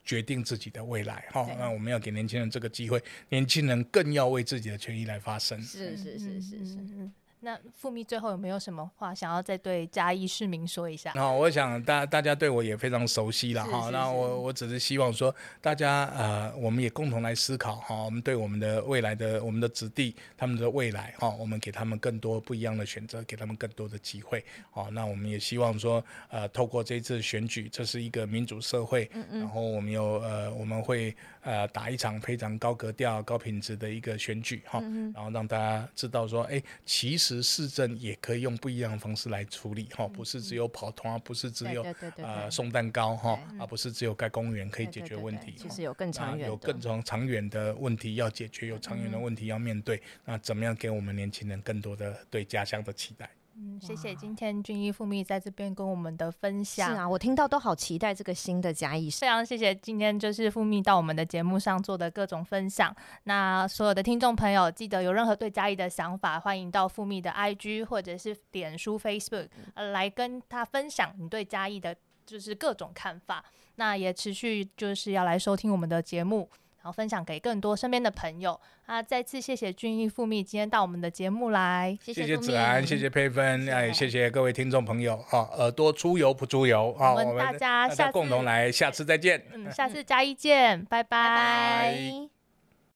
[0.05, 1.26] 决定自己的未来。
[1.32, 5.61] 哈，那我们要给年轻人这个机会，年轻人更要为自己的权益来发声。
[5.61, 7.09] 是是是是是。
[7.42, 11.14] 那富密最后有没有什么话想要再对嘉义市民说一下？
[11.16, 13.90] 那我想大大家对我也非常熟悉了哈。
[13.92, 17.96] 那我我只是希望说，大家呃，我们也共同来思考哈。
[17.96, 24.44] 我们对我们的未来的我们的子弟他们的未来哈，我们给他们更多不一样的选择，给他们更多的机会。
[24.70, 34.82] 好，那我们也希望说，呃，透过这次选举，这是一个民主社会，然后我们有呃，我们会呃打一场非常高格调、高品质的一个选举哈，
[35.14, 37.29] 然后让大家知道说，哎，其实。
[37.36, 41.86] 实市政也可以用不一样的方式来处理哈，不是只有跑通，啊不是只有
[42.18, 45.54] 呃送蛋糕哈，而不是只有盖公园可以解决问题。
[45.58, 50.02] 其实有更长远、有更长长远的问题要解决，有长远的问题要面对。
[50.26, 53.30] 那怎么样给我们年轻人更多的对家乡的期待？
[53.62, 56.91] 嗯，谢谢今天俊逸复密在这边跟我们的分享。
[56.91, 59.10] 是啊，我听到都好期待这个新的嘉义。
[59.10, 62.95] 非常谢谢今天就是复密到我们的节目上做的各种分享。
[63.24, 71.93] 那所有的听众朋友，记得有任何对嘉义的想法，欢迎到复密的 IG 或者是脸书 Facebook 呃来跟他分享你对嘉义的
[72.26, 73.43] 就是各种看法。
[73.76, 76.49] 那也持续就是要来收听我们的节目。
[76.82, 79.04] 然后分享给更多身边的朋友啊！
[79.04, 85.40] 再次谢谢俊逸富密今天到我们的节目来，谢谢子安，谢谢佩芬，哎，谢谢各位听众朋友啊！
[85.58, 87.14] 耳朵出油不出油啊！
[87.14, 92.39] 我们大家下次共同来，下次再见，嗯，下次加一见，拜拜。